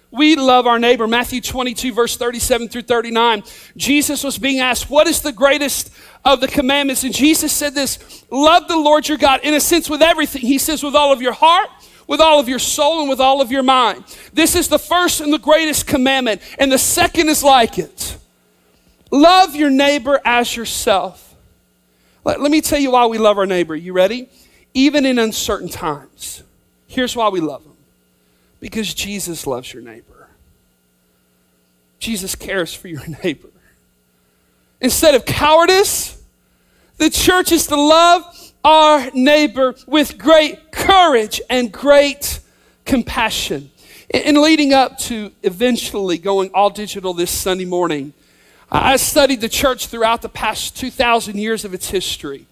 We 0.09 0.35
love 0.35 0.67
our 0.67 0.79
neighbor. 0.79 1.05
Matthew 1.05 1.41
22, 1.41 1.93
verse 1.93 2.15
37 2.15 2.69
through 2.69 2.83
39. 2.83 3.43
Jesus 3.75 4.23
was 4.23 4.37
being 4.37 4.59
asked, 4.59 4.89
What 4.89 5.07
is 5.07 5.21
the 5.21 5.33
greatest 5.33 5.91
of 6.33 6.41
the 6.41 6.47
commandments? 6.47 7.03
And 7.03 7.13
Jesus 7.13 7.51
said 7.51 7.73
this 7.73 8.23
Love 8.29 8.67
the 8.67 8.77
Lord 8.77 9.07
your 9.07 9.17
God, 9.17 9.41
in 9.43 9.53
a 9.53 9.59
sense, 9.59 9.89
with 9.89 10.01
everything. 10.01 10.41
He 10.41 10.57
says, 10.57 10.83
With 10.83 10.95
all 10.95 11.11
of 11.11 11.21
your 11.21 11.33
heart, 11.33 11.69
with 12.07 12.21
all 12.21 12.39
of 12.39 12.47
your 12.47 12.59
soul, 12.59 13.01
and 13.01 13.09
with 13.09 13.19
all 13.19 13.41
of 13.41 13.51
your 13.51 13.63
mind. 13.63 14.03
This 14.33 14.55
is 14.55 14.67
the 14.67 14.79
first 14.79 15.21
and 15.21 15.31
the 15.31 15.39
greatest 15.39 15.87
commandment. 15.87 16.41
And 16.59 16.71
the 16.71 16.77
second 16.77 17.29
is 17.29 17.43
like 17.43 17.77
it 17.77 18.17
love 19.11 19.55
your 19.55 19.69
neighbor 19.69 20.19
as 20.25 20.55
yourself. 20.55 21.35
Let, 22.23 22.41
let 22.41 22.51
me 22.51 22.61
tell 22.61 22.79
you 22.79 22.91
why 22.91 23.05
we 23.05 23.17
love 23.17 23.37
our 23.37 23.45
neighbor. 23.45 23.75
You 23.75 23.93
ready? 23.93 24.27
Even 24.73 25.05
in 25.05 25.17
uncertain 25.17 25.69
times. 25.69 26.43
Here's 26.87 27.15
why 27.15 27.29
we 27.29 27.39
love 27.39 27.63
them 27.63 27.77
because 28.59 28.93
Jesus 28.93 29.47
loves 29.47 29.73
your 29.73 29.83
neighbor. 29.83 30.29
Jesus 31.99 32.35
cares 32.35 32.73
for 32.73 32.87
your 32.87 33.05
neighbor. 33.23 33.49
Instead 34.79 35.15
of 35.15 35.25
cowardice, 35.25 36.16
the 36.97 37.09
church 37.09 37.51
is 37.51 37.67
to 37.67 37.75
love 37.75 38.23
our 38.63 39.09
neighbor 39.13 39.75
with 39.85 40.17
great 40.17 40.71
courage 40.71 41.41
and 41.49 41.71
great 41.71 42.39
compassion. 42.85 43.71
In 44.13 44.41
leading 44.41 44.73
up 44.73 44.97
to 44.99 45.31
eventually 45.43 46.17
going 46.17 46.51
all 46.53 46.69
digital 46.69 47.13
this 47.13 47.31
Sunday 47.31 47.65
morning, 47.65 48.13
I 48.71 48.97
studied 48.97 49.41
the 49.41 49.49
church 49.49 49.87
throughout 49.87 50.21
the 50.21 50.29
past 50.29 50.77
2,000 50.77 51.37
years 51.37 51.65
of 51.65 51.73
its 51.73 51.89
history 51.89 52.47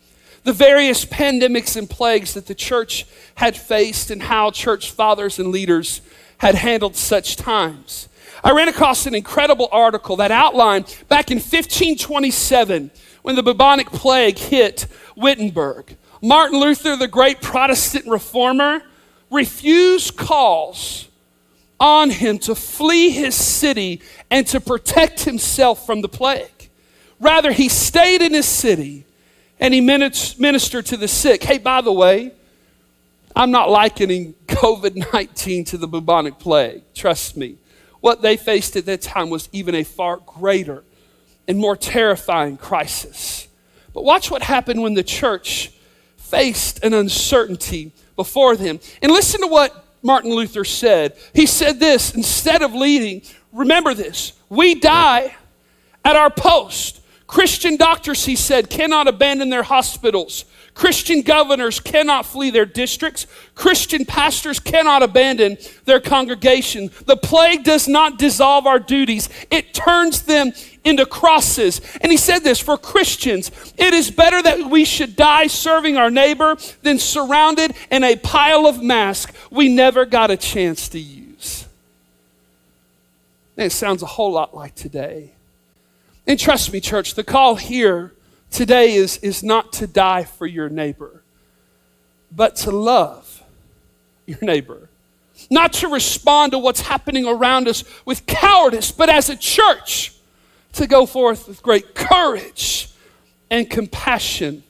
the 0.45 0.53
various 0.53 1.05
pandemics 1.05 1.75
and 1.75 1.89
plagues 1.89 2.35
that 2.35 2.45
the 2.45 2.55
church 2.55 3.05
had 3.33 3.57
faced 3.57 4.11
and 4.11 4.21
how 4.21 4.51
church 4.51 4.91
fathers 4.91 5.39
and 5.39 5.49
leaders 5.49 6.01
had 6.37 6.53
handled 6.53 6.95
such 6.95 7.35
times. 7.35 8.07
I 8.43 8.51
ran 8.51 8.67
across 8.67 9.07
an 9.07 9.15
incredible 9.15 9.67
article 9.71 10.17
that 10.17 10.29
outlined 10.29 10.85
back 11.09 11.31
in 11.31 11.37
1527 11.37 12.91
when 13.25 13.35
the 13.35 13.41
bubonic 13.41 13.87
plague 13.87 14.37
hit 14.37 14.85
Wittenberg. 15.15 15.97
Martin 16.21 16.59
Luther, 16.59 16.95
the 16.95 17.07
great 17.07 17.41
Protestant 17.41 18.05
reformer, 18.05 18.83
refused 19.31 20.15
calls 20.15 21.07
on 21.79 22.11
him 22.11 22.37
to 22.37 22.53
flee 22.53 23.09
his 23.09 23.33
city 23.33 23.99
and 24.29 24.45
to 24.45 24.61
protect 24.61 25.23
himself 25.23 25.87
from 25.87 26.01
the 26.01 26.07
plague. 26.07 26.69
Rather, 27.19 27.51
he 27.51 27.67
stayed 27.67 28.21
in 28.21 28.31
his 28.31 28.47
city 28.47 29.05
and 29.59 29.73
he 29.73 29.81
ministered 29.81 30.85
to 30.85 30.95
the 30.95 31.07
sick. 31.07 31.43
Hey, 31.43 31.57
by 31.57 31.81
the 31.81 31.91
way, 31.91 32.31
I'm 33.35 33.49
not 33.49 33.71
likening 33.71 34.35
COVID 34.45 35.11
19 35.11 35.65
to 35.65 35.79
the 35.79 35.87
bubonic 35.87 36.37
plague. 36.37 36.83
Trust 36.93 37.37
me. 37.37 37.55
What 38.01 38.21
they 38.21 38.37
faced 38.37 38.75
at 38.75 38.85
that 38.85 39.01
time 39.01 39.31
was 39.31 39.49
even 39.51 39.73
a 39.73 39.83
far 39.83 40.17
greater 40.17 40.83
and 41.47 41.57
more 41.57 41.75
terrifying 41.75 42.57
crisis. 42.57 43.47
But 43.93 44.03
watch 44.03 44.29
what 44.29 44.41
happened 44.41 44.81
when 44.81 44.93
the 44.93 45.03
church 45.03 45.71
faced 46.17 46.83
an 46.83 46.93
uncertainty 46.93 47.91
before 48.15 48.55
them. 48.55 48.79
And 49.01 49.11
listen 49.11 49.41
to 49.41 49.47
what 49.47 49.85
Martin 50.01 50.31
Luther 50.31 50.63
said. 50.63 51.15
He 51.33 51.45
said 51.45 51.79
this 51.79 52.13
instead 52.13 52.61
of 52.61 52.73
leading, 52.73 53.21
remember 53.51 53.93
this, 53.93 54.33
we 54.49 54.75
die 54.75 55.35
at 56.03 56.15
our 56.15 56.29
post. 56.29 57.01
Christian 57.27 57.75
doctors, 57.75 58.25
he 58.25 58.35
said, 58.35 58.69
cannot 58.69 59.07
abandon 59.07 59.49
their 59.49 59.63
hospitals. 59.63 60.45
Christian 60.75 61.21
governors 61.21 61.79
cannot 61.79 62.25
flee 62.25 62.51
their 62.51 62.65
districts. 62.65 63.25
Christian 63.55 64.05
pastors 64.05 64.59
cannot 64.59 65.01
abandon 65.01 65.57
their 65.85 66.01
congregation. 66.01 66.91
The 67.05 67.17
plague 67.17 67.63
does 67.63 67.87
not 67.87 68.19
dissolve 68.19 68.67
our 68.67 68.79
duties, 68.79 69.29
it 69.49 69.73
turns 69.73 70.23
them 70.23 70.51
into 70.85 71.05
crosses. 71.05 71.81
And 71.99 72.11
he 72.11 72.17
said 72.17 72.39
this 72.39 72.59
for 72.59 72.77
Christians, 72.77 73.51
it 73.77 73.93
is 73.93 74.11
better 74.11 74.41
that 74.41 74.69
we 74.69 74.85
should 74.85 75.15
die 75.15 75.47
serving 75.47 75.97
our 75.97 76.11
neighbor 76.11 76.55
than 76.83 76.99
surrounded 76.99 77.73
in 77.91 78.03
a 78.03 78.15
pile 78.15 78.67
of 78.67 78.81
masks 78.81 79.33
we 79.51 79.67
never 79.67 80.05
got 80.05 80.31
a 80.31 80.37
chance 80.37 80.87
to 80.89 80.99
use. 80.99 81.67
And 83.57 83.65
it 83.65 83.71
sounds 83.71 84.03
a 84.03 84.05
whole 84.05 84.31
lot 84.31 84.55
like 84.55 84.75
today. 84.75 85.31
And 86.27 86.39
trust 86.39 86.71
me, 86.71 86.79
church, 86.79 87.15
the 87.15 87.23
call 87.23 87.55
here 87.55 88.13
today 88.51 88.95
is, 88.95 89.17
is 89.17 89.43
not 89.43 89.73
to 89.73 89.87
die 89.87 90.23
for 90.23 90.45
your 90.45 90.69
neighbor, 90.69 91.23
but 92.31 92.55
to 92.57 92.71
love 92.71 93.43
your 94.25 94.39
neighbor. 94.41 94.89
not 95.49 95.73
to 95.73 95.87
respond 95.89 96.53
to 96.53 96.57
what's 96.57 96.81
happening 96.81 97.27
around 97.27 97.67
us 97.67 97.83
with 98.05 98.25
cowardice, 98.25 98.91
but 98.91 99.09
as 99.09 99.29
a 99.29 99.35
church 99.35 100.14
to 100.75 100.87
go 100.87 101.05
forth 101.05 101.47
with 101.47 101.61
great 101.61 101.95
courage 101.95 102.89
and 103.49 103.69
compassion 103.69 104.63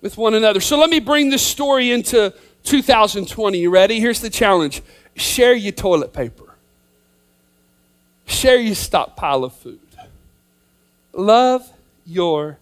with 0.00 0.16
one 0.16 0.34
another. 0.34 0.60
So 0.60 0.78
let 0.78 0.90
me 0.90 1.00
bring 1.00 1.30
this 1.30 1.44
story 1.44 1.90
into 1.90 2.32
2020. 2.64 3.58
You 3.58 3.70
ready? 3.70 4.00
Here's 4.00 4.20
the 4.20 4.30
challenge 4.30 4.82
share 5.16 5.54
your 5.54 5.72
toilet 5.72 6.12
paper, 6.12 6.54
share 8.26 8.58
your 8.58 8.74
stockpile 8.74 9.44
of 9.44 9.52
food, 9.54 9.80
love 11.12 11.70
your 12.04 12.58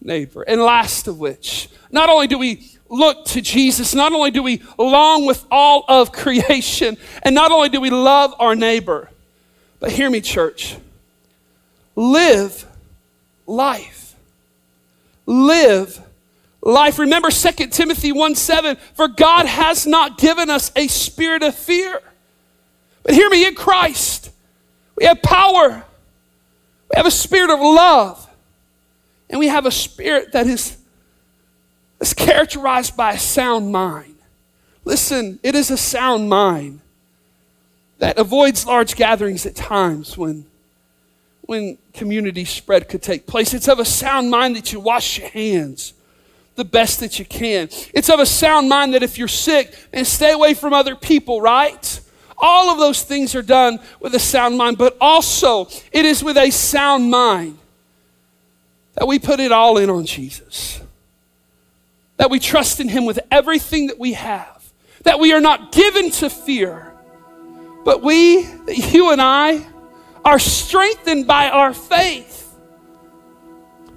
neighbor. 0.00 0.42
And 0.42 0.60
last 0.60 1.06
of 1.06 1.18
which, 1.18 1.68
not 1.90 2.08
only 2.08 2.26
do 2.26 2.38
we 2.38 2.68
look 2.88 3.26
to 3.26 3.40
Jesus, 3.40 3.94
not 3.94 4.12
only 4.12 4.30
do 4.30 4.42
we 4.42 4.62
long 4.76 5.24
with 5.24 5.44
all 5.50 5.84
of 5.86 6.12
creation, 6.12 6.96
and 7.22 7.34
not 7.34 7.52
only 7.52 7.68
do 7.68 7.80
we 7.80 7.90
love 7.90 8.34
our 8.38 8.56
neighbor, 8.56 9.10
but 9.78 9.92
hear 9.92 10.10
me, 10.10 10.20
church, 10.20 10.76
live 11.94 12.66
life. 13.46 14.14
Live 15.26 16.00
life. 16.60 16.98
Remember 16.98 17.30
2 17.30 17.66
Timothy 17.68 18.12
1 18.12 18.34
7, 18.34 18.76
for 18.94 19.08
God 19.08 19.46
has 19.46 19.86
not 19.86 20.18
given 20.18 20.50
us 20.50 20.72
a 20.76 20.88
spirit 20.88 21.42
of 21.42 21.54
fear. 21.54 22.00
But 23.02 23.14
hear 23.14 23.28
me, 23.28 23.46
in 23.46 23.54
Christ, 23.54 24.30
we 24.96 25.04
have 25.06 25.22
power, 25.22 25.84
we 26.90 26.96
have 26.96 27.06
a 27.06 27.10
spirit 27.10 27.50
of 27.50 27.60
love, 27.60 28.28
and 29.28 29.38
we 29.38 29.48
have 29.48 29.66
a 29.66 29.70
spirit 29.70 30.32
that 30.32 30.46
is, 30.46 30.76
is 32.00 32.14
characterized 32.14 32.96
by 32.96 33.12
a 33.12 33.18
sound 33.18 33.72
mind. 33.72 34.16
Listen, 34.84 35.40
it 35.42 35.54
is 35.54 35.70
a 35.70 35.76
sound 35.76 36.28
mind 36.28 36.80
that 37.98 38.18
avoids 38.18 38.66
large 38.66 38.96
gatherings 38.96 39.46
at 39.46 39.54
times 39.54 40.18
when, 40.18 40.44
when 41.42 41.78
community 41.92 42.44
spread 42.44 42.88
could 42.88 43.02
take 43.02 43.26
place. 43.26 43.52
It's 43.52 43.68
of 43.68 43.78
a 43.78 43.84
sound 43.84 44.30
mind 44.30 44.56
that 44.56 44.72
you 44.72 44.80
wash 44.80 45.18
your 45.18 45.28
hands 45.28 45.94
the 46.54 46.64
best 46.64 47.00
that 47.00 47.18
you 47.18 47.24
can. 47.24 47.68
It's 47.94 48.10
of 48.10 48.20
a 48.20 48.26
sound 48.26 48.68
mind 48.68 48.94
that 48.94 49.02
if 49.02 49.18
you're 49.18 49.28
sick, 49.28 49.74
and 49.92 50.06
stay 50.06 50.32
away 50.32 50.54
from 50.54 50.72
other 50.72 50.94
people, 50.94 51.40
right? 51.40 52.00
All 52.38 52.70
of 52.70 52.78
those 52.78 53.02
things 53.02 53.34
are 53.34 53.42
done 53.42 53.80
with 54.00 54.14
a 54.14 54.18
sound 54.18 54.58
mind, 54.58 54.78
but 54.78 54.96
also 55.00 55.68
it 55.92 56.04
is 56.04 56.22
with 56.22 56.36
a 56.36 56.50
sound 56.50 57.10
mind 57.10 57.58
that 58.94 59.06
we 59.06 59.18
put 59.18 59.40
it 59.40 59.52
all 59.52 59.78
in 59.78 59.88
on 59.88 60.04
Jesus. 60.04 60.80
That 62.18 62.30
we 62.30 62.38
trust 62.38 62.80
in 62.80 62.88
Him 62.88 63.06
with 63.06 63.20
everything 63.30 63.86
that 63.86 63.98
we 63.98 64.12
have. 64.12 64.62
That 65.04 65.18
we 65.18 65.32
are 65.32 65.40
not 65.40 65.72
given 65.72 66.10
to 66.12 66.28
fear, 66.28 66.92
but 67.84 68.02
we, 68.02 68.46
you 68.68 69.10
and 69.10 69.20
I, 69.20 69.66
are 70.24 70.38
strengthened 70.38 71.26
by 71.26 71.48
our 71.48 71.74
faith. 71.74 72.54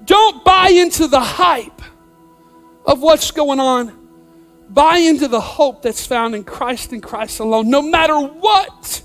Don't 0.06 0.44
buy 0.44 0.70
into 0.70 1.08
the 1.08 1.20
hype 1.20 1.82
of 2.86 3.02
what's 3.02 3.32
going 3.32 3.60
on. 3.60 4.06
Buy 4.70 4.98
into 4.98 5.28
the 5.28 5.42
hope 5.42 5.82
that's 5.82 6.06
found 6.06 6.36
in 6.36 6.44
Christ 6.44 6.92
and 6.92 7.02
Christ 7.02 7.40
alone. 7.40 7.70
No 7.70 7.82
matter 7.82 8.20
what 8.20 9.02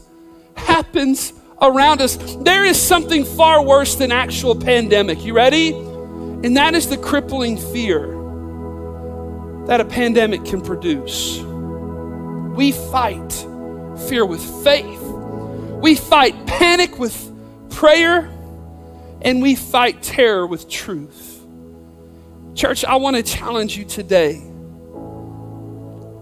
happens 0.55 1.33
around 1.61 2.01
us, 2.01 2.17
there 2.41 2.65
is 2.65 2.81
something 2.81 3.25
far 3.25 3.63
worse 3.63 3.97
than 3.97 4.13
actual 4.13 4.55
pandemic. 4.55 5.25
You 5.25 5.35
ready? 5.35 5.73
And 5.73 6.57
that 6.57 6.75
is 6.75 6.89
the 6.89 6.97
crippling 6.97 7.59
fear 7.59 8.17
that 9.67 9.81
a 9.81 9.85
pandemic 9.85 10.45
can 10.45 10.63
produce. 10.63 11.39
We 12.57 12.73
fight 12.73 13.33
fear 14.09 14.25
with 14.25 14.43
faith. 14.65 15.00
We 15.81 15.95
fight 15.95 16.47
panic 16.47 16.99
with 16.99 17.31
prayer. 17.71 18.31
And 19.23 19.43
we 19.43 19.55
fight 19.55 20.03
terror 20.03 20.47
with 20.47 20.69
truth. 20.69 21.45
Church, 22.55 22.85
I 22.85 22.97
want 22.97 23.17
to 23.17 23.23
challenge 23.23 23.77
you 23.77 23.85
today. 23.85 24.43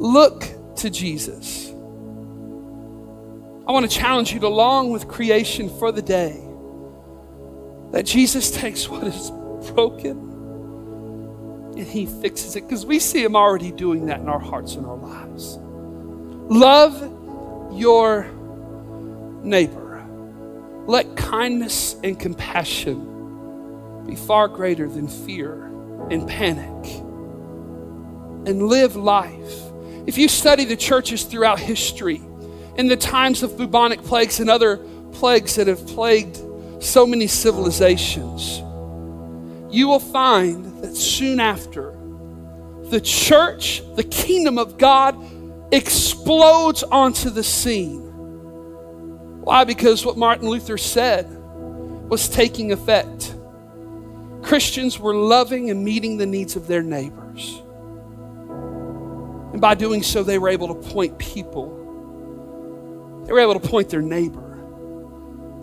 Look 0.00 0.44
to 0.76 0.90
Jesus. 0.90 1.68
I 3.68 3.72
want 3.72 3.88
to 3.88 3.96
challenge 3.96 4.32
you 4.32 4.40
to 4.40 4.48
long 4.48 4.90
with 4.90 5.06
creation 5.08 5.68
for 5.78 5.92
the 5.92 6.02
day 6.02 6.42
that 7.92 8.04
Jesus 8.04 8.50
takes 8.50 8.88
what 8.88 9.04
is 9.04 9.30
broken 9.72 10.16
and 11.76 11.86
he 11.86 12.06
fixes 12.06 12.56
it 12.56 12.62
because 12.62 12.84
we 12.84 12.98
see 12.98 13.22
him 13.22 13.36
already 13.36 13.70
doing 13.70 14.06
that 14.06 14.20
in 14.20 14.28
our 14.28 14.40
hearts 14.40 14.74
and 14.74 14.84
our 14.86 14.96
lives. 14.96 15.58
Love 16.50 17.72
your 17.78 18.30
neighbor. 19.48 20.04
Let 20.86 21.16
kindness 21.16 21.96
and 22.02 22.18
compassion 22.18 24.04
be 24.06 24.16
far 24.16 24.48
greater 24.48 24.88
than 24.88 25.08
fear 25.08 25.66
and 26.10 26.26
panic 26.28 27.02
and 28.46 28.62
live 28.62 28.96
life. 28.96 29.54
If 30.06 30.16
you 30.16 30.28
study 30.28 30.64
the 30.64 30.76
churches 30.76 31.24
throughout 31.24 31.58
history, 31.58 32.22
in 32.76 32.86
the 32.86 32.96
times 32.96 33.42
of 33.42 33.58
bubonic 33.58 34.02
plagues 34.04 34.40
and 34.40 34.48
other 34.48 34.78
plagues 35.12 35.56
that 35.56 35.66
have 35.66 35.86
plagued 35.88 36.38
so 36.80 37.06
many 37.06 37.26
civilizations, 37.26 38.60
you 39.70 39.88
will 39.88 40.00
find 40.00 40.82
that 40.82 40.96
soon 40.96 41.40
after, 41.40 41.94
the 42.84 43.00
church, 43.00 43.82
the 43.96 44.04
kingdom 44.04 44.56
of 44.56 44.78
God, 44.78 45.22
explodes 45.72 46.82
onto 46.84 47.28
the 47.28 47.42
scene. 47.42 48.07
Why? 49.48 49.64
Because 49.64 50.04
what 50.04 50.18
Martin 50.18 50.46
Luther 50.46 50.76
said 50.76 51.26
was 52.10 52.28
taking 52.28 52.70
effect. 52.70 53.34
Christians 54.42 54.98
were 54.98 55.14
loving 55.14 55.70
and 55.70 55.82
meeting 55.82 56.18
the 56.18 56.26
needs 56.26 56.54
of 56.54 56.66
their 56.66 56.82
neighbors. 56.82 57.62
And 59.52 59.58
by 59.58 59.74
doing 59.74 60.02
so, 60.02 60.22
they 60.22 60.38
were 60.38 60.50
able 60.50 60.68
to 60.68 60.74
point 60.90 61.16
people, 61.16 61.70
they 63.26 63.32
were 63.32 63.40
able 63.40 63.58
to 63.58 63.66
point 63.66 63.88
their 63.88 64.02
neighbor 64.02 64.58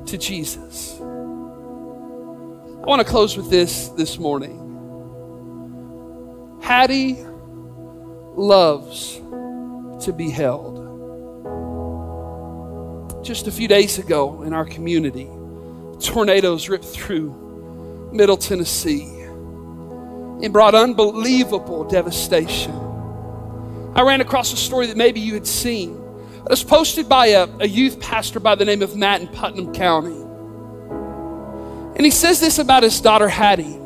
to 0.08 0.18
Jesus. 0.18 0.98
I 1.00 2.88
want 2.88 3.04
to 3.04 3.08
close 3.08 3.38
with 3.38 3.52
this 3.52 3.90
this 3.90 4.18
morning. 4.18 4.64
Hattie 6.60 7.24
loves 8.36 9.18
to 10.06 10.12
be 10.12 10.32
held. 10.32 10.85
Just 13.26 13.48
a 13.48 13.52
few 13.52 13.68
days 13.68 13.98
ago 13.98 14.44
in 14.44 14.54
our 14.54 14.66
community, 14.66 15.28
tornadoes 16.00 16.70
ripped 16.70 16.86
through 16.86 18.12
Middle 18.14 18.38
Tennessee 18.38 19.10
and 20.44 20.54
brought 20.54 20.76
unbelievable 20.76 21.86
devastation. 21.86 22.72
I 23.96 24.04
ran 24.04 24.22
across 24.22 24.54
a 24.54 24.58
story 24.58 24.86
that 24.86 24.96
maybe 24.96 25.22
you 25.22 25.34
had 25.34 25.48
seen. 25.48 25.96
It 26.36 26.52
was 26.52 26.64
posted 26.64 27.10
by 27.10 27.30
a, 27.30 27.48
a 27.62 27.68
youth 27.68 28.00
pastor 28.00 28.40
by 28.40 28.54
the 28.54 28.64
name 28.64 28.84
of 28.84 28.96
Matt 28.96 29.22
in 29.22 29.28
Putnam 29.28 29.74
County. 29.74 30.22
And 31.96 32.06
he 32.06 32.12
says 32.12 32.40
this 32.40 32.60
about 32.60 32.84
his 32.84 33.02
daughter 33.02 33.28
Hattie. 33.28 33.80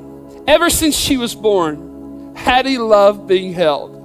Ever 0.48 0.70
since 0.70 0.98
she 0.98 1.16
was 1.16 1.34
born, 1.34 2.36
Hattie 2.36 2.78
loved 2.78 3.26
being 3.26 3.54
held. 3.54 3.96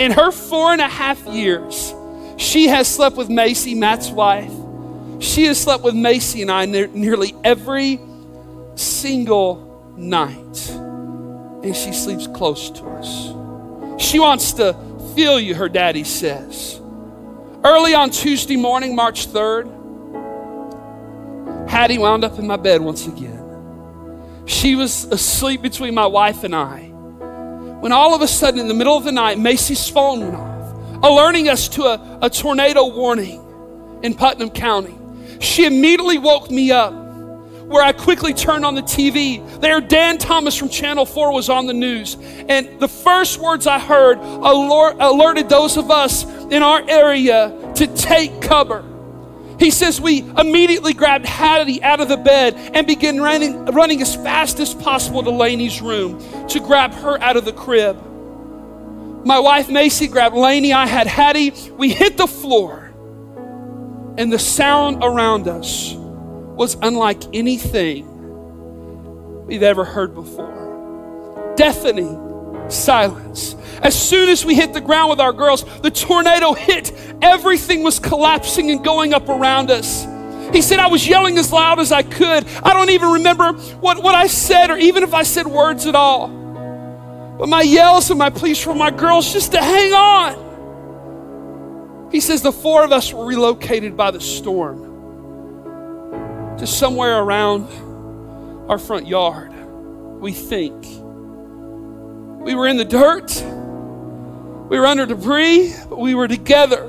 In 0.00 0.10
her 0.10 0.32
four 0.32 0.72
and 0.72 0.80
a 0.80 0.88
half 0.88 1.24
years, 1.26 1.94
she 2.38 2.66
has 2.66 2.92
slept 2.92 3.14
with 3.14 3.30
Macy, 3.30 3.76
Matt's 3.76 4.10
wife. 4.10 4.50
She 5.20 5.44
has 5.44 5.60
slept 5.60 5.82
with 5.82 5.94
Macy 5.94 6.42
and 6.42 6.50
I 6.50 6.66
nearly 6.66 7.34
every 7.44 8.00
single 8.74 9.94
night. 9.96 10.70
And 10.70 11.74
she 11.74 11.92
sleeps 11.92 12.26
close 12.26 12.70
to 12.70 12.84
us. 12.84 13.32
She 14.02 14.18
wants 14.18 14.52
to 14.54 14.74
feel 15.14 15.38
you, 15.40 15.54
her 15.54 15.68
daddy 15.68 16.04
says. 16.04 16.80
Early 17.62 17.94
on 17.94 18.10
Tuesday 18.10 18.56
morning, 18.56 18.94
March 18.94 19.28
3rd, 19.28 19.70
Hattie 21.68 21.98
wound 21.98 22.24
up 22.24 22.38
in 22.38 22.46
my 22.46 22.56
bed 22.56 22.80
once 22.82 23.06
again. 23.06 23.40
She 24.46 24.74
was 24.74 25.04
asleep 25.04 25.62
between 25.62 25.94
my 25.94 26.06
wife 26.06 26.44
and 26.44 26.54
I. 26.54 26.88
When 27.80 27.92
all 27.92 28.14
of 28.14 28.20
a 28.22 28.28
sudden, 28.28 28.60
in 28.60 28.68
the 28.68 28.74
middle 28.74 28.96
of 28.96 29.04
the 29.04 29.12
night, 29.12 29.38
Macy's 29.38 29.88
phone 29.88 30.20
went 30.20 30.34
off, 30.34 31.02
alerting 31.02 31.48
us 31.48 31.68
to 31.70 31.84
a, 31.84 32.18
a 32.22 32.30
tornado 32.30 32.86
warning 32.88 33.40
in 34.02 34.14
Putnam 34.14 34.50
County. 34.50 34.96
She 35.40 35.66
immediately 35.66 36.18
woke 36.18 36.50
me 36.50 36.70
up 36.70 36.92
where 37.66 37.82
I 37.82 37.92
quickly 37.92 38.34
turned 38.34 38.64
on 38.64 38.74
the 38.74 38.82
TV. 38.82 39.60
There, 39.60 39.80
Dan 39.80 40.18
Thomas 40.18 40.54
from 40.54 40.68
Channel 40.68 41.06
4 41.06 41.32
was 41.32 41.48
on 41.48 41.66
the 41.66 41.72
news. 41.72 42.16
And 42.48 42.78
the 42.78 42.88
first 42.88 43.38
words 43.38 43.66
I 43.66 43.78
heard 43.78 44.18
alert, 44.18 44.96
alerted 45.00 45.48
those 45.48 45.76
of 45.76 45.90
us 45.90 46.24
in 46.24 46.62
our 46.62 46.88
area 46.88 47.72
to 47.76 47.86
take 47.86 48.42
cover. 48.42 48.84
He 49.58 49.70
says 49.70 50.00
we 50.00 50.18
immediately 50.38 50.92
grabbed 50.92 51.26
Hattie 51.26 51.82
out 51.82 52.00
of 52.00 52.08
the 52.08 52.16
bed 52.16 52.54
and 52.74 52.86
began 52.86 53.20
running, 53.20 53.64
running 53.66 54.02
as 54.02 54.14
fast 54.14 54.60
as 54.60 54.74
possible 54.74 55.22
to 55.22 55.30
Laney's 55.30 55.80
room 55.80 56.20
to 56.48 56.60
grab 56.60 56.92
her 56.94 57.20
out 57.22 57.36
of 57.36 57.44
the 57.44 57.52
crib. 57.52 57.96
My 59.24 59.38
wife 59.38 59.70
Macy 59.70 60.06
grabbed 60.06 60.36
Laney. 60.36 60.72
I 60.72 60.86
had 60.86 61.06
Hattie. 61.06 61.52
We 61.72 61.90
hit 61.90 62.18
the 62.18 62.26
floor 62.26 62.83
and 64.16 64.32
the 64.32 64.38
sound 64.38 65.02
around 65.02 65.48
us 65.48 65.94
was 65.94 66.76
unlike 66.82 67.22
anything 67.34 68.06
we've 69.46 69.62
ever 69.62 69.84
heard 69.84 70.14
before. 70.14 71.54
Deafening 71.56 72.24
silence. 72.70 73.56
As 73.82 74.00
soon 74.00 74.28
as 74.28 74.44
we 74.44 74.54
hit 74.54 74.72
the 74.72 74.80
ground 74.80 75.10
with 75.10 75.20
our 75.20 75.32
girls, 75.32 75.64
the 75.80 75.90
tornado 75.90 76.54
hit. 76.54 76.92
Everything 77.20 77.82
was 77.82 77.98
collapsing 77.98 78.70
and 78.70 78.84
going 78.84 79.12
up 79.12 79.28
around 79.28 79.70
us. 79.70 80.06
He 80.54 80.62
said, 80.62 80.78
I 80.78 80.86
was 80.86 81.06
yelling 81.06 81.36
as 81.38 81.52
loud 81.52 81.80
as 81.80 81.90
I 81.90 82.02
could. 82.02 82.46
I 82.62 82.72
don't 82.72 82.90
even 82.90 83.10
remember 83.10 83.52
what, 83.52 84.02
what 84.02 84.14
I 84.14 84.28
said 84.28 84.70
or 84.70 84.76
even 84.76 85.02
if 85.02 85.12
I 85.12 85.24
said 85.24 85.46
words 85.46 85.86
at 85.86 85.94
all. 85.94 86.28
But 87.38 87.48
my 87.48 87.62
yells 87.62 88.10
and 88.10 88.18
my 88.18 88.30
pleas 88.30 88.62
for 88.62 88.74
my 88.74 88.90
girls 88.90 89.32
just 89.32 89.52
to 89.52 89.58
hang 89.60 89.92
on. 89.92 90.43
He 92.14 92.20
says 92.20 92.42
the 92.42 92.52
four 92.52 92.84
of 92.84 92.92
us 92.92 93.12
were 93.12 93.26
relocated 93.26 93.96
by 93.96 94.12
the 94.12 94.20
storm 94.20 94.78
to 96.58 96.64
somewhere 96.64 97.18
around 97.18 97.66
our 98.70 98.78
front 98.78 99.08
yard, 99.08 99.52
we 100.20 100.30
think. 100.30 100.80
We 102.40 102.54
were 102.54 102.68
in 102.68 102.76
the 102.76 102.84
dirt, 102.84 103.34
we 104.70 104.78
were 104.78 104.86
under 104.86 105.06
debris, 105.06 105.74
but 105.88 105.98
we 105.98 106.14
were 106.14 106.28
together. 106.28 106.88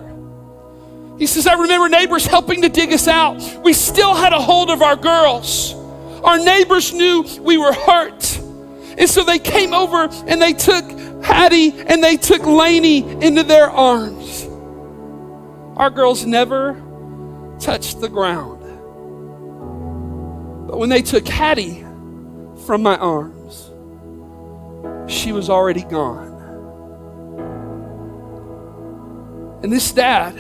He 1.17 1.25
says, 1.25 1.47
I 1.47 1.53
remember 1.53 1.89
neighbors 1.89 2.27
helping 2.27 2.61
to 2.61 2.69
dig 2.69 2.93
us 2.93 3.07
out. 3.07 3.41
We 3.63 3.73
still 3.73 4.13
had 4.13 4.31
a 4.31 4.39
hold 4.39 4.69
of 4.69 4.83
our 4.83 4.95
girls. 4.95 5.73
Our 6.23 6.38
neighbors 6.38 6.93
knew 6.93 7.25
we 7.41 7.57
were 7.57 7.73
hurt. 7.73 8.38
And 8.99 9.09
so 9.09 9.23
they 9.23 9.39
came 9.39 9.73
over 9.73 10.07
and 10.27 10.39
they 10.39 10.53
took 10.53 10.85
Hattie 11.23 11.71
and 11.71 12.03
they 12.03 12.15
took 12.15 12.45
Lainey 12.45 12.99
into 13.25 13.41
their 13.41 13.71
arms. 13.71 14.14
Our 15.77 15.89
girls 15.89 16.25
never 16.25 16.81
touched 17.59 17.99
the 17.99 18.09
ground. 18.09 18.61
But 20.67 20.77
when 20.77 20.89
they 20.89 21.01
took 21.01 21.27
Hattie 21.27 21.85
from 22.65 22.81
my 22.81 22.97
arms, 22.97 23.71
she 25.11 25.31
was 25.31 25.49
already 25.49 25.83
gone. 25.83 26.33
And 29.63 29.71
this 29.71 29.91
dad, 29.91 30.35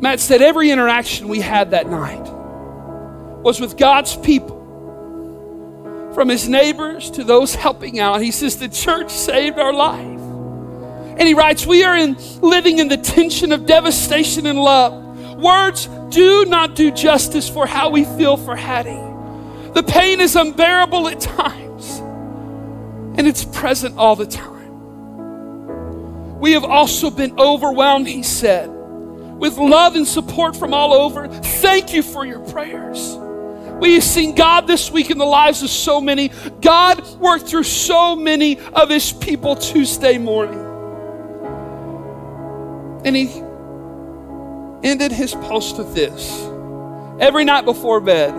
Matt 0.00 0.20
said 0.20 0.42
every 0.42 0.70
interaction 0.70 1.28
we 1.28 1.40
had 1.40 1.72
that 1.72 1.88
night 1.88 2.22
was 3.42 3.60
with 3.60 3.76
God's 3.76 4.16
people. 4.16 4.56
From 6.14 6.28
his 6.28 6.48
neighbors 6.48 7.10
to 7.12 7.24
those 7.24 7.54
helping 7.54 7.98
out. 8.00 8.20
He 8.20 8.30
says, 8.30 8.56
The 8.56 8.68
church 8.68 9.10
saved 9.10 9.58
our 9.58 9.72
life. 9.72 10.17
And 11.18 11.26
he 11.26 11.34
writes, 11.34 11.66
We 11.66 11.82
are 11.82 11.96
in, 11.96 12.16
living 12.40 12.78
in 12.78 12.86
the 12.88 12.96
tension 12.96 13.50
of 13.50 13.66
devastation 13.66 14.46
and 14.46 14.58
love. 14.58 15.36
Words 15.36 15.88
do 16.10 16.44
not 16.44 16.76
do 16.76 16.90
justice 16.92 17.48
for 17.48 17.66
how 17.66 17.90
we 17.90 18.04
feel 18.04 18.36
for 18.36 18.54
Hattie. 18.54 19.04
The 19.74 19.82
pain 19.82 20.20
is 20.20 20.36
unbearable 20.36 21.08
at 21.08 21.20
times, 21.20 21.98
and 23.18 23.26
it's 23.26 23.44
present 23.44 23.96
all 23.98 24.16
the 24.16 24.26
time. 24.26 24.58
We 26.40 26.52
have 26.52 26.64
also 26.64 27.10
been 27.10 27.38
overwhelmed, 27.38 28.06
he 28.06 28.22
said, 28.22 28.68
with 28.68 29.58
love 29.58 29.96
and 29.96 30.06
support 30.06 30.56
from 30.56 30.72
all 30.72 30.92
over. 30.92 31.26
Thank 31.28 31.92
you 31.92 32.02
for 32.02 32.24
your 32.24 32.40
prayers. 32.50 33.16
We 33.80 33.94
have 33.94 34.04
seen 34.04 34.34
God 34.34 34.66
this 34.66 34.90
week 34.90 35.10
in 35.10 35.18
the 35.18 35.24
lives 35.24 35.62
of 35.62 35.70
so 35.70 36.00
many. 36.00 36.28
God 36.60 37.06
worked 37.18 37.48
through 37.48 37.64
so 37.64 38.16
many 38.16 38.58
of 38.58 38.88
his 38.88 39.12
people 39.12 39.54
Tuesday 39.56 40.18
morning. 40.18 40.67
And 43.04 43.14
he 43.16 43.28
ended 44.86 45.12
his 45.12 45.34
post 45.34 45.78
with 45.78 45.94
this. 45.94 46.30
Every 47.20 47.44
night 47.44 47.64
before 47.64 48.00
bed, 48.00 48.32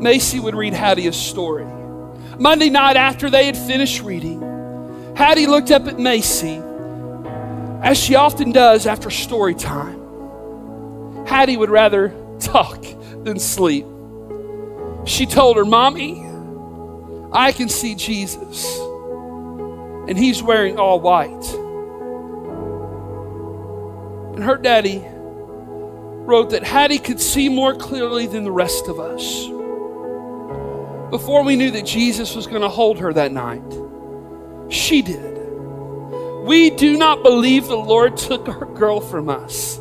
Macy 0.00 0.40
would 0.40 0.54
read 0.54 0.72
Hattie 0.72 1.06
a 1.06 1.12
story. 1.12 1.66
Monday 2.38 2.70
night, 2.70 2.96
after 2.96 3.28
they 3.28 3.44
had 3.46 3.56
finished 3.56 4.02
reading, 4.02 4.40
Hattie 5.16 5.46
looked 5.46 5.70
up 5.70 5.86
at 5.86 5.98
Macy, 5.98 6.62
as 7.82 7.98
she 7.98 8.14
often 8.14 8.52
does 8.52 8.86
after 8.86 9.10
story 9.10 9.54
time. 9.54 11.26
Hattie 11.26 11.56
would 11.56 11.70
rather 11.70 12.14
talk 12.38 12.82
than 13.24 13.38
sleep. 13.38 13.84
She 15.04 15.26
told 15.26 15.56
her, 15.56 15.64
Mommy, 15.64 16.24
I 17.32 17.52
can 17.52 17.68
see 17.68 17.94
Jesus, 17.94 18.78
and 20.08 20.16
he's 20.16 20.42
wearing 20.42 20.78
all 20.78 21.00
white. 21.00 21.44
And 24.40 24.48
her 24.48 24.56
daddy 24.56 25.04
wrote 25.04 26.48
that 26.52 26.64
Hattie 26.64 26.98
could 26.98 27.20
see 27.20 27.50
more 27.50 27.74
clearly 27.74 28.26
than 28.26 28.42
the 28.42 28.50
rest 28.50 28.88
of 28.88 28.98
us. 28.98 29.44
Before 31.10 31.44
we 31.44 31.56
knew 31.56 31.70
that 31.72 31.84
Jesus 31.84 32.34
was 32.34 32.46
going 32.46 32.62
to 32.62 32.68
hold 32.70 33.00
her 33.00 33.12
that 33.12 33.32
night, 33.32 33.62
she 34.72 35.02
did. 35.02 35.36
We 36.46 36.70
do 36.70 36.96
not 36.96 37.22
believe 37.22 37.66
the 37.66 37.76
Lord 37.76 38.16
took 38.16 38.48
our 38.48 38.64
girl 38.64 39.02
from 39.02 39.28
us. 39.28 39.78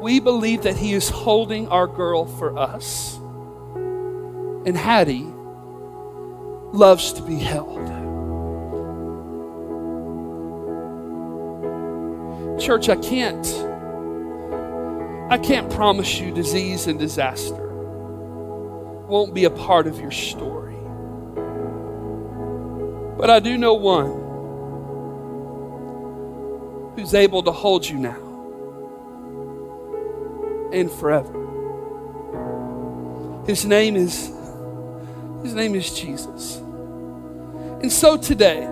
We 0.00 0.20
believe 0.20 0.62
that 0.62 0.76
He 0.76 0.92
is 0.92 1.08
holding 1.08 1.66
our 1.66 1.88
girl 1.88 2.26
for 2.26 2.56
us. 2.56 3.16
And 3.16 4.76
Hattie 4.76 5.26
loves 6.72 7.14
to 7.14 7.22
be 7.22 7.40
held. 7.40 7.99
Church, 12.60 12.88
I 12.88 12.96
can't 12.96 13.46
I 15.30 15.38
can't 15.38 15.72
promise 15.72 16.18
you 16.18 16.32
disease 16.34 16.86
and 16.86 16.98
disaster 16.98 17.68
won't 19.10 19.32
be 19.34 19.44
a 19.44 19.50
part 19.50 19.86
of 19.86 19.98
your 19.98 20.10
story. 20.10 20.76
But 23.18 23.30
I 23.30 23.40
do 23.40 23.58
know 23.58 23.74
one 23.74 24.28
who's 26.96 27.14
able 27.14 27.42
to 27.42 27.52
hold 27.52 27.88
you 27.88 27.98
now 27.98 28.28
and 30.72 30.90
forever. 30.90 31.36
His 33.46 33.64
name 33.64 33.96
is 33.96 34.30
his 35.42 35.54
name 35.54 35.74
is 35.74 35.92
Jesus. 35.92 36.56
And 36.56 37.90
so 37.90 38.16
today, 38.16 38.68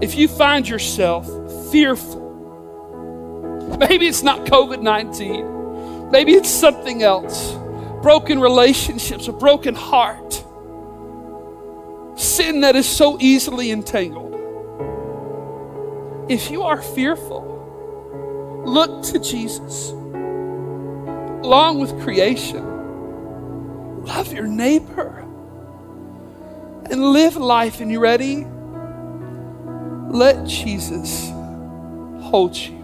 if 0.00 0.14
you 0.14 0.28
find 0.28 0.68
yourself 0.68 1.26
fearful 1.72 2.23
Maybe 3.78 4.06
it's 4.06 4.22
not 4.22 4.46
COVID 4.46 4.82
19. 4.82 6.10
Maybe 6.10 6.34
it's 6.34 6.50
something 6.50 7.02
else. 7.02 7.54
Broken 8.02 8.40
relationships, 8.40 9.28
a 9.28 9.32
broken 9.32 9.74
heart. 9.74 10.44
Sin 12.16 12.60
that 12.60 12.76
is 12.76 12.86
so 12.86 13.18
easily 13.20 13.70
entangled. 13.70 14.32
If 16.28 16.50
you 16.50 16.62
are 16.62 16.80
fearful, 16.80 18.62
look 18.64 19.02
to 19.04 19.18
Jesus. 19.18 19.90
Along 19.90 21.80
with 21.80 22.00
creation, 22.02 24.04
love 24.04 24.32
your 24.32 24.46
neighbor 24.46 25.20
and 26.90 27.12
live 27.12 27.36
life. 27.36 27.80
And 27.80 27.90
you 27.90 28.00
ready? 28.00 28.46
Let 30.10 30.46
Jesus 30.46 31.28
hold 32.22 32.56
you 32.56 32.83